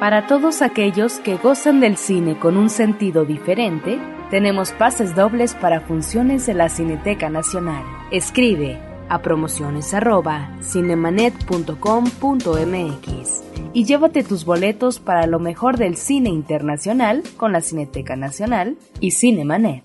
Para 0.00 0.26
todos 0.26 0.62
aquellos 0.62 1.14
que 1.20 1.36
gozan 1.36 1.80
del 1.80 1.96
cine 1.96 2.38
con 2.38 2.56
un 2.56 2.70
sentido 2.70 3.24
diferente, 3.24 3.98
tenemos 4.30 4.70
pases 4.72 5.16
dobles 5.16 5.54
para 5.54 5.80
funciones 5.80 6.46
de 6.46 6.54
la 6.54 6.68
Cineteca 6.68 7.30
Nacional. 7.30 7.82
Escribe 8.12 8.78
a 9.08 9.22
promociones 9.22 9.94
arroba 9.94 10.52
cinemanet.com.mx 10.62 13.44
y 13.72 13.84
llévate 13.84 14.24
tus 14.24 14.44
boletos 14.44 14.98
para 14.98 15.26
lo 15.26 15.38
mejor 15.38 15.78
del 15.78 15.96
cine 15.96 16.30
internacional 16.30 17.22
con 17.36 17.52
la 17.52 17.60
Cineteca 17.60 18.16
Nacional 18.16 18.76
y 19.00 19.12
Cinemanet. 19.12 19.84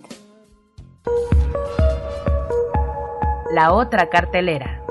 La 3.54 3.74
otra 3.74 4.10
cartelera. 4.10 4.84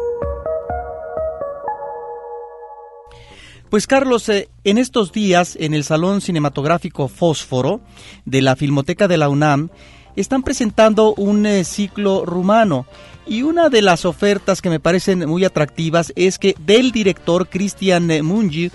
Pues 3.73 3.87
Carlos, 3.87 4.29
eh, 4.29 4.51
en 4.65 4.77
estos 4.77 5.13
días 5.13 5.57
en 5.59 5.73
el 5.73 5.83
Salón 5.83 6.21
Cinematográfico 6.21 7.09
Fósforo 7.09 7.81
de 8.27 8.43
la 8.43 8.55
Filmoteca 8.55 9.09
de 9.09 9.17
la 9.17 9.31
UNAM 9.31 9.71
están 10.17 10.43
presentando 10.43 11.15
un 11.15 11.47
eh, 11.47 11.65
ciclo 11.65 12.25
rumano 12.25 12.87
y 13.27 13.43
una 13.43 13.69
de 13.69 13.83
las 13.83 14.05
ofertas 14.05 14.61
que 14.61 14.71
me 14.71 14.81
parecen 14.81 15.29
muy 15.29 15.45
atractivas 15.45 16.13
es 16.17 16.39
que 16.39 16.55
del 16.59 16.93
director 16.93 17.49
Cristian 17.49 18.09
Mungi, 18.25 18.71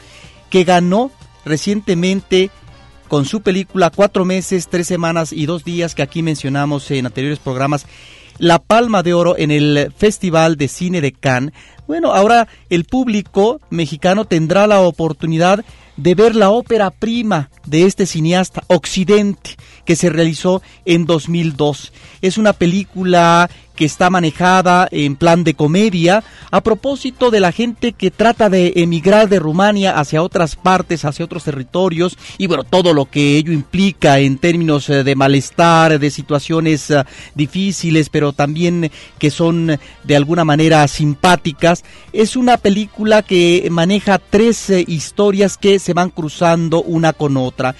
que 0.49 0.63
ganó 0.63 1.11
recientemente 1.45 2.49
con 3.07 3.25
su 3.25 3.41
película 3.41 3.89
Cuatro 3.89 4.25
meses, 4.25 4.67
tres 4.69 4.87
semanas 4.87 5.33
y 5.33 5.45
dos 5.45 5.63
días 5.63 5.95
que 5.95 6.01
aquí 6.01 6.23
mencionamos 6.23 6.89
en 6.91 7.05
anteriores 7.05 7.39
programas, 7.39 7.85
la 8.37 8.59
Palma 8.59 9.03
de 9.03 9.13
Oro 9.13 9.37
en 9.37 9.51
el 9.51 9.91
Festival 9.97 10.57
de 10.57 10.67
Cine 10.67 11.01
de 11.01 11.11
Cannes. 11.11 11.53
Bueno, 11.87 12.13
ahora 12.13 12.47
el 12.69 12.85
público 12.85 13.59
mexicano 13.69 14.25
tendrá 14.25 14.67
la 14.67 14.81
oportunidad 14.81 15.63
de 15.95 16.15
ver 16.15 16.35
la 16.35 16.49
ópera 16.49 16.91
prima 16.91 17.49
de 17.65 17.85
este 17.85 18.05
cineasta, 18.05 18.63
Occidente, 18.67 19.55
que 19.87 19.95
se 19.95 20.09
realizó 20.09 20.61
en 20.85 21.05
2002. 21.05 21.93
Es 22.21 22.37
una 22.37 22.51
película 22.51 23.49
que 23.77 23.85
está 23.85 24.09
manejada 24.09 24.89
en 24.91 25.15
plan 25.15 25.45
de 25.45 25.53
comedia 25.53 26.23
a 26.51 26.61
propósito 26.61 27.31
de 27.31 27.39
la 27.39 27.53
gente 27.53 27.93
que 27.93 28.11
trata 28.11 28.49
de 28.49 28.73
emigrar 28.77 29.29
de 29.29 29.39
Rumania 29.39 29.97
hacia 29.97 30.23
otras 30.23 30.55
partes, 30.57 31.05
hacia 31.05 31.23
otros 31.23 31.45
territorios 31.45 32.17
y 32.37 32.47
bueno, 32.47 32.65
todo 32.65 32.93
lo 32.93 33.05
que 33.05 33.37
ello 33.37 33.53
implica 33.53 34.19
en 34.19 34.39
términos 34.39 34.89
eh, 34.89 35.05
de 35.05 35.15
malestar, 35.15 35.99
de 35.99 36.11
situaciones 36.11 36.89
eh, 36.89 37.05
difíciles, 37.35 38.09
pero 38.09 38.33
también 38.33 38.91
que 39.19 39.31
son 39.31 39.79
de 40.03 40.15
alguna 40.15 40.43
manera 40.43 40.85
simpáticas. 40.89 41.85
Es 42.11 42.35
una 42.35 42.57
película 42.57 43.21
que 43.21 43.69
maneja 43.71 44.19
tres 44.19 44.69
eh, 44.69 44.83
historias 44.85 45.57
que 45.57 45.79
se 45.79 45.93
van 45.93 46.09
cruzando 46.09 46.81
una 46.81 47.13
con 47.13 47.37
otra. 47.37 47.75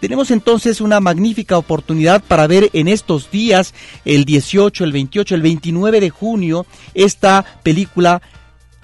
Tenemos 0.00 0.30
entonces 0.30 0.80
una 0.80 1.00
magnífica 1.00 1.58
oportunidad 1.58 2.22
para 2.22 2.46
ver 2.46 2.70
en 2.72 2.86
estos 2.86 3.30
días, 3.30 3.74
el 4.04 4.24
18, 4.24 4.84
el 4.84 4.92
28, 4.92 5.34
el 5.34 5.42
29 5.42 6.00
de 6.00 6.10
junio, 6.10 6.66
esta 6.94 7.44
película 7.64 8.22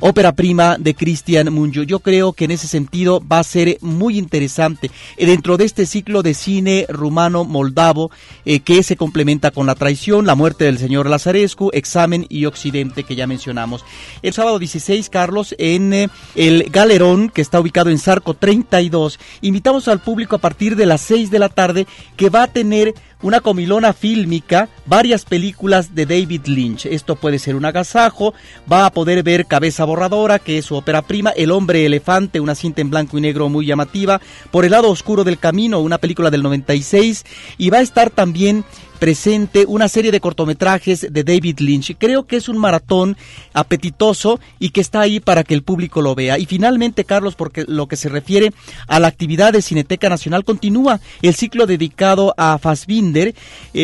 ópera 0.07 0.33
prima 0.33 0.77
de 0.79 0.95
Cristian 0.95 1.51
Munjo. 1.51 1.83
Yo 1.83 2.01
creo 2.01 2.35
que 2.35 2.45
en 2.45 2.51
ese 2.51 2.69
sentido 2.69 3.23
va 3.27 3.39
a 3.39 3.45
ser 3.45 3.79
muy 3.81 4.19
interesante 4.19 4.91
eh, 5.17 5.25
dentro 5.25 5.57
de 5.57 5.65
este 5.65 5.87
ciclo 5.87 6.23
de 6.23 6.35
cine 6.35 6.85
rumano 6.91 7.45
moldavo 7.45 8.11
eh, 8.45 8.61
que 8.61 8.83
se 8.83 8.97
complementa 8.97 9.51
con 9.51 9.67
La 9.67 9.75
traición, 9.75 10.27
La 10.27 10.35
muerte 10.35 10.65
del 10.65 10.77
señor 10.77 11.09
Lazarescu, 11.09 11.71
Examen 11.73 12.27
y 12.29 12.45
Occidente 12.45 13.05
que 13.05 13.17
ya 13.17 13.27
mencionamos. 13.27 13.83
El 14.21 14.35
sábado 14.35 14.59
16, 14.59 15.09
Carlos, 15.09 15.55
en 15.57 15.95
eh, 15.95 16.09
el 16.35 16.65
Galerón 16.65 17.31
que 17.31 17.41
está 17.41 17.59
ubicado 17.59 17.89
en 17.89 17.99
Sarco 17.99 18.35
32, 18.35 19.19
invitamos 19.41 19.89
al 19.89 20.01
público 20.01 20.37
a 20.37 20.41
partir 20.41 20.77
de 20.77 20.85
las 20.85 21.01
6 21.01 21.31
de 21.31 21.39
la 21.39 21.49
tarde 21.49 21.87
que 22.19 22.29
va 22.29 22.43
a 22.43 22.53
tener 22.53 22.93
una 23.25 23.41
comilona 23.41 23.95
fílmica, 23.95 24.69
varias 24.85 25.25
películas 25.25 25.95
de 25.95 26.05
David 26.05 26.43
Lynch. 26.45 26.85
Esto 26.85 27.17
puede 27.17 27.39
ser 27.39 27.57
un 27.57 27.65
agasajo, 27.65 28.35
va 28.71 28.85
a 28.85 28.91
poder 28.91 29.23
ver 29.23 29.47
Cabeza 29.47 29.87
Borradora, 29.87 30.39
que 30.39 30.59
es 30.59 30.67
su 30.67 30.77
ópera 30.77 31.01
prima, 31.01 31.31
El 31.31 31.51
hombre 31.51 31.87
elefante, 31.87 32.39
una 32.39 32.55
cinta 32.55 32.83
en 32.83 32.91
blanco 32.91 33.17
y 33.17 33.23
negro 33.23 33.49
muy 33.49 33.65
llamativa, 33.65 34.21
Por 34.51 34.67
el 34.67 34.73
lado 34.73 34.91
oscuro 34.91 35.25
del 35.25 35.39
camino, 35.39 35.81
una 35.81 35.97
película 35.97 36.31
del 36.31 36.43
96, 36.43 37.25
y 37.57 37.71
va 37.71 37.79
a 37.79 37.83
estar 37.83 38.11
también 38.11 38.63
presente 38.99 39.65
una 39.69 39.89
serie 39.89 40.13
de 40.13 40.21
cortometrajes 40.21 41.13
de 41.13 41.25
David 41.25 41.61
Lynch. 41.61 41.97
Creo 41.99 42.27
que 42.27 42.37
es 42.37 42.49
un 42.49 42.57
maratón 42.59 43.17
apetitoso 43.53 44.41
y 44.59 44.71
que 44.71 44.81
está 44.81 45.01
ahí 45.01 45.21
para 45.21 45.45
que 45.45 45.55
el 45.55 45.63
público 45.63 46.01
lo 46.01 46.15
vea. 46.15 46.39
Y 46.39 46.47
finalmente, 46.47 47.05
Carlos, 47.05 47.35
porque 47.35 47.65
lo 47.67 47.87
que 47.87 47.97
se 47.97 48.09
refiere 48.09 48.53
a 48.87 49.01
la 49.01 49.09
actividad 49.09 49.53
de 49.53 49.63
Cineteca 49.63 50.09
Nacional, 50.09 50.45
continúa 50.45 51.01
el 51.23 51.35
ciclo 51.35 51.67
dedicado 51.67 52.35
a 52.37 52.57
Fassbinder. 52.59 53.14
Eh, 53.17 53.33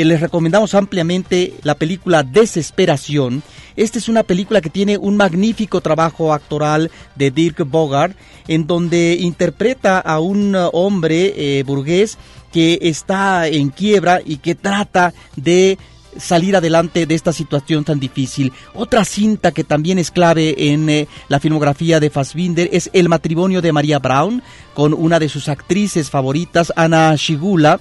les 0.04 0.20
recomendamos 0.20 0.74
ampliamente 0.74 1.54
la 1.62 1.74
película 1.74 2.22
Desesperación. 2.22 3.42
Esta 3.76 3.98
es 3.98 4.08
una 4.08 4.24
película 4.24 4.60
que 4.60 4.70
tiene 4.70 4.98
un 4.98 5.16
magnífico 5.16 5.80
trabajo 5.80 6.32
actoral 6.32 6.90
de 7.14 7.30
Dirk 7.30 7.64
Bogart, 7.68 8.16
en 8.48 8.66
donde 8.66 9.16
interpreta 9.20 10.00
a 10.00 10.18
un 10.20 10.56
hombre 10.72 11.34
eh, 11.36 11.62
burgués 11.62 12.18
que 12.52 12.78
está 12.82 13.46
en 13.46 13.70
quiebra 13.70 14.20
y 14.24 14.38
que 14.38 14.56
trata 14.56 15.14
de 15.36 15.78
salir 16.18 16.56
adelante 16.56 17.06
de 17.06 17.14
esta 17.14 17.32
situación 17.32 17.84
tan 17.84 18.00
difícil. 18.00 18.52
Otra 18.74 19.04
cinta 19.04 19.52
que 19.52 19.64
también 19.64 19.98
es 19.98 20.10
clave 20.10 20.72
en 20.72 20.88
eh, 20.88 21.08
la 21.28 21.40
filmografía 21.40 22.00
de 22.00 22.10
Fassbinder 22.10 22.68
es 22.72 22.90
El 22.92 23.08
matrimonio 23.08 23.62
de 23.62 23.72
María 23.72 23.98
Brown 23.98 24.42
con 24.74 24.94
una 24.94 25.18
de 25.18 25.28
sus 25.28 25.48
actrices 25.48 26.10
favoritas, 26.10 26.72
Ana 26.76 27.14
Shigula. 27.16 27.80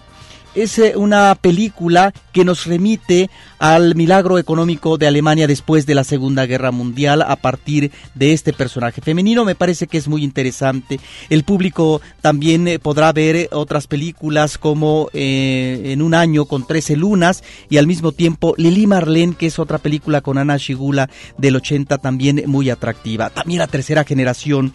Es 0.56 0.80
eh, 0.80 0.94
una 0.96 1.36
película 1.36 2.14
que 2.32 2.46
nos 2.46 2.66
remite 2.66 3.30
al 3.60 3.96
milagro 3.96 4.38
económico 4.38 4.98
de 4.98 5.08
Alemania 5.08 5.48
después 5.48 5.86
de 5.86 5.96
la 5.96 6.04
Segunda 6.04 6.46
Guerra 6.46 6.72
Mundial 6.72 7.22
a 7.22 7.36
partir 7.36 7.92
de 8.16 8.34
este 8.34 8.54
personaje 8.54 9.02
femenino. 9.02 9.46
Me 9.46 9.56
parece 9.56 9.88
que 9.88 9.98
es 9.98 10.08
muy 10.08 10.24
interesante. 10.24 11.00
El 11.30 11.44
público 11.44 12.02
también 12.22 12.68
eh, 12.68 12.80
podrá 12.80 13.12
ver 13.12 13.36
eh, 13.36 13.50
otras 13.52 13.88
películas 13.88 14.58
como 14.58 15.10
En 15.14 16.02
un 16.02 16.14
año 16.14 16.46
con 16.46 16.66
13 16.66 16.96
lunas 16.96 17.44
y 17.70 17.78
al 17.78 17.88
mismo 17.88 18.12
tiempo 18.12 18.54
Lili 18.58 18.88
Marlene, 18.88 19.36
que 19.36 19.48
es 19.48 19.60
otra 19.60 19.78
película 19.78 20.22
con 20.22 20.38
Ana 20.38 20.58
Shigula 20.58 21.10
del 21.38 21.56
80 21.56 21.98
también 21.98 22.44
muy 22.48 22.70
atractiva. 22.70 23.30
También 23.30 23.60
la 23.60 23.68
tercera 23.68 24.04
generación, 24.04 24.74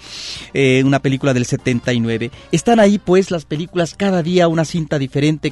una 0.84 1.00
película 1.00 1.34
del 1.34 1.46
79. 1.46 2.30
Están 2.52 2.80
ahí 2.80 2.98
pues 2.98 3.30
las 3.30 3.44
películas 3.44 3.94
cada 3.94 4.22
día 4.22 4.48
una 4.48 4.64
cinta 4.64 4.98
diferente, 4.98 5.50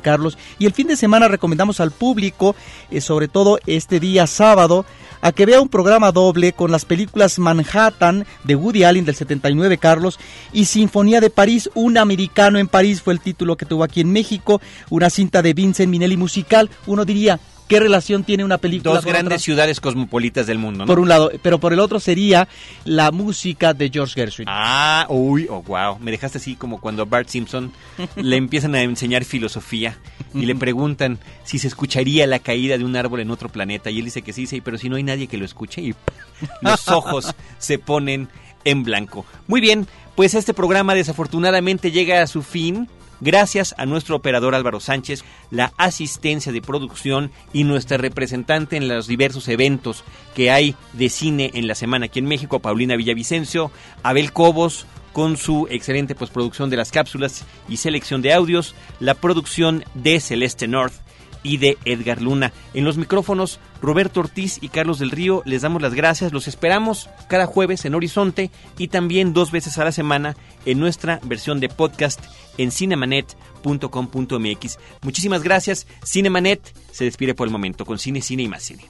Y 0.58 0.66
el 0.66 0.72
fin 0.72 0.86
de 0.86 0.96
semana 0.96 1.28
recomendamos 1.28 1.80
al 1.80 1.90
público, 1.90 2.54
eh, 2.90 3.00
sobre 3.00 3.28
todo 3.28 3.58
este 3.66 4.00
día 4.00 4.26
sábado, 4.26 4.84
a 5.20 5.32
que 5.32 5.46
vea 5.46 5.60
un 5.60 5.68
programa 5.68 6.12
doble 6.12 6.52
con 6.52 6.70
las 6.70 6.84
películas 6.84 7.38
Manhattan 7.38 8.26
de 8.44 8.56
Woody 8.56 8.84
Allen 8.84 9.04
del 9.04 9.14
79, 9.14 9.78
Carlos, 9.78 10.18
y 10.52 10.64
Sinfonía 10.64 11.20
de 11.20 11.30
París, 11.30 11.70
un 11.74 11.96
americano 11.96 12.58
en 12.58 12.68
París 12.68 13.00
fue 13.00 13.14
el 13.14 13.20
título 13.20 13.56
que 13.56 13.66
tuvo 13.66 13.84
aquí 13.84 14.00
en 14.00 14.12
México, 14.12 14.60
una 14.90 15.10
cinta 15.10 15.40
de 15.40 15.54
Vincent 15.54 15.90
Minelli 15.90 16.16
musical, 16.16 16.70
uno 16.86 17.04
diría, 17.04 17.38
¿Qué 17.72 17.80
relación 17.80 18.22
tiene 18.22 18.44
una 18.44 18.58
película 18.58 18.96
Dos 18.96 19.06
grandes 19.06 19.40
ciudades 19.40 19.80
cosmopolitas 19.80 20.46
del 20.46 20.58
mundo, 20.58 20.84
¿no? 20.84 20.86
Por 20.86 20.98
un 20.98 21.08
lado, 21.08 21.30
pero 21.40 21.58
por 21.58 21.72
el 21.72 21.80
otro 21.80 22.00
sería 22.00 22.46
la 22.84 23.10
música 23.12 23.72
de 23.72 23.88
George 23.88 24.12
Gershwin. 24.12 24.46
Ah, 24.46 25.06
uy, 25.08 25.46
oh, 25.48 25.62
wow. 25.62 25.98
Me 25.98 26.10
dejaste 26.10 26.36
así 26.36 26.54
como 26.54 26.82
cuando 26.82 27.00
a 27.00 27.04
Bart 27.06 27.28
Simpson 27.28 27.72
le 28.16 28.36
empiezan 28.36 28.74
a 28.74 28.82
enseñar 28.82 29.24
filosofía 29.24 29.96
y 30.34 30.44
le 30.44 30.54
preguntan 30.54 31.18
si 31.44 31.58
se 31.58 31.68
escucharía 31.68 32.26
la 32.26 32.40
caída 32.40 32.76
de 32.76 32.84
un 32.84 32.94
árbol 32.94 33.20
en 33.20 33.30
otro 33.30 33.48
planeta. 33.48 33.90
Y 33.90 34.00
él 34.00 34.04
dice 34.04 34.20
que 34.20 34.34
sí, 34.34 34.46
sí, 34.46 34.60
pero 34.60 34.76
si 34.76 34.90
no 34.90 34.96
hay 34.96 35.02
nadie 35.02 35.26
que 35.26 35.38
lo 35.38 35.46
escuche 35.46 35.80
y 35.80 35.94
los 36.60 36.88
ojos 36.88 37.34
se 37.56 37.78
ponen 37.78 38.28
en 38.64 38.82
blanco. 38.82 39.24
Muy 39.46 39.62
bien, 39.62 39.88
pues 40.14 40.34
este 40.34 40.52
programa 40.52 40.94
desafortunadamente 40.94 41.90
llega 41.90 42.20
a 42.20 42.26
su 42.26 42.42
fin 42.42 42.90
gracias 43.22 43.74
a 43.78 43.86
nuestro 43.86 44.16
operador 44.16 44.54
Álvaro 44.54 44.80
Sánchez, 44.80 45.24
la 45.50 45.72
asistencia 45.76 46.52
de 46.52 46.60
producción 46.60 47.30
y 47.52 47.64
nuestra 47.64 47.96
representante 47.96 48.76
en 48.76 48.88
los 48.88 49.06
diversos 49.06 49.48
eventos 49.48 50.04
que 50.34 50.50
hay 50.50 50.74
de 50.92 51.08
cine 51.08 51.52
en 51.54 51.66
la 51.66 51.74
semana 51.74 52.06
aquí 52.06 52.18
en 52.18 52.26
México, 52.26 52.58
Paulina 52.58 52.96
Villavicencio, 52.96 53.70
Abel 54.02 54.32
Cobos, 54.32 54.86
con 55.12 55.36
su 55.36 55.66
excelente 55.70 56.14
postproducción 56.14 56.70
de 56.70 56.76
las 56.76 56.90
cápsulas 56.90 57.44
y 57.68 57.76
selección 57.76 58.22
de 58.22 58.32
audios, 58.32 58.74
la 58.98 59.14
producción 59.14 59.84
de 59.94 60.20
Celeste 60.20 60.66
North 60.66 60.94
y 61.42 61.58
de 61.58 61.78
Edgar 61.84 62.22
Luna. 62.22 62.52
En 62.74 62.84
los 62.84 62.96
micrófonos, 62.96 63.60
Roberto 63.80 64.20
Ortiz 64.20 64.58
y 64.60 64.68
Carlos 64.68 64.98
del 64.98 65.10
Río, 65.10 65.42
les 65.44 65.62
damos 65.62 65.82
las 65.82 65.94
gracias. 65.94 66.32
Los 66.32 66.48
esperamos 66.48 67.08
cada 67.28 67.46
jueves 67.46 67.84
en 67.84 67.94
Horizonte 67.94 68.50
y 68.78 68.88
también 68.88 69.32
dos 69.32 69.50
veces 69.50 69.78
a 69.78 69.84
la 69.84 69.92
semana 69.92 70.36
en 70.66 70.78
nuestra 70.78 71.20
versión 71.24 71.60
de 71.60 71.68
podcast 71.68 72.20
en 72.58 72.70
cinemanet.com.mx. 72.70 74.78
Muchísimas 75.02 75.42
gracias. 75.42 75.86
Cinemanet 76.04 76.60
se 76.90 77.04
despide 77.04 77.34
por 77.34 77.48
el 77.48 77.52
momento 77.52 77.84
con 77.84 77.98
cine, 77.98 78.22
cine 78.22 78.44
y 78.44 78.48
más 78.48 78.62
cine. 78.62 78.84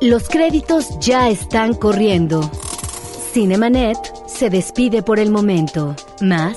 Los 0.00 0.28
créditos 0.28 0.98
ya 1.00 1.28
están 1.28 1.74
corriendo. 1.74 2.48
Cinemanet 3.32 3.98
se 4.28 4.48
despide 4.48 5.02
por 5.02 5.18
el 5.18 5.30
momento. 5.30 5.96
Más 6.20 6.56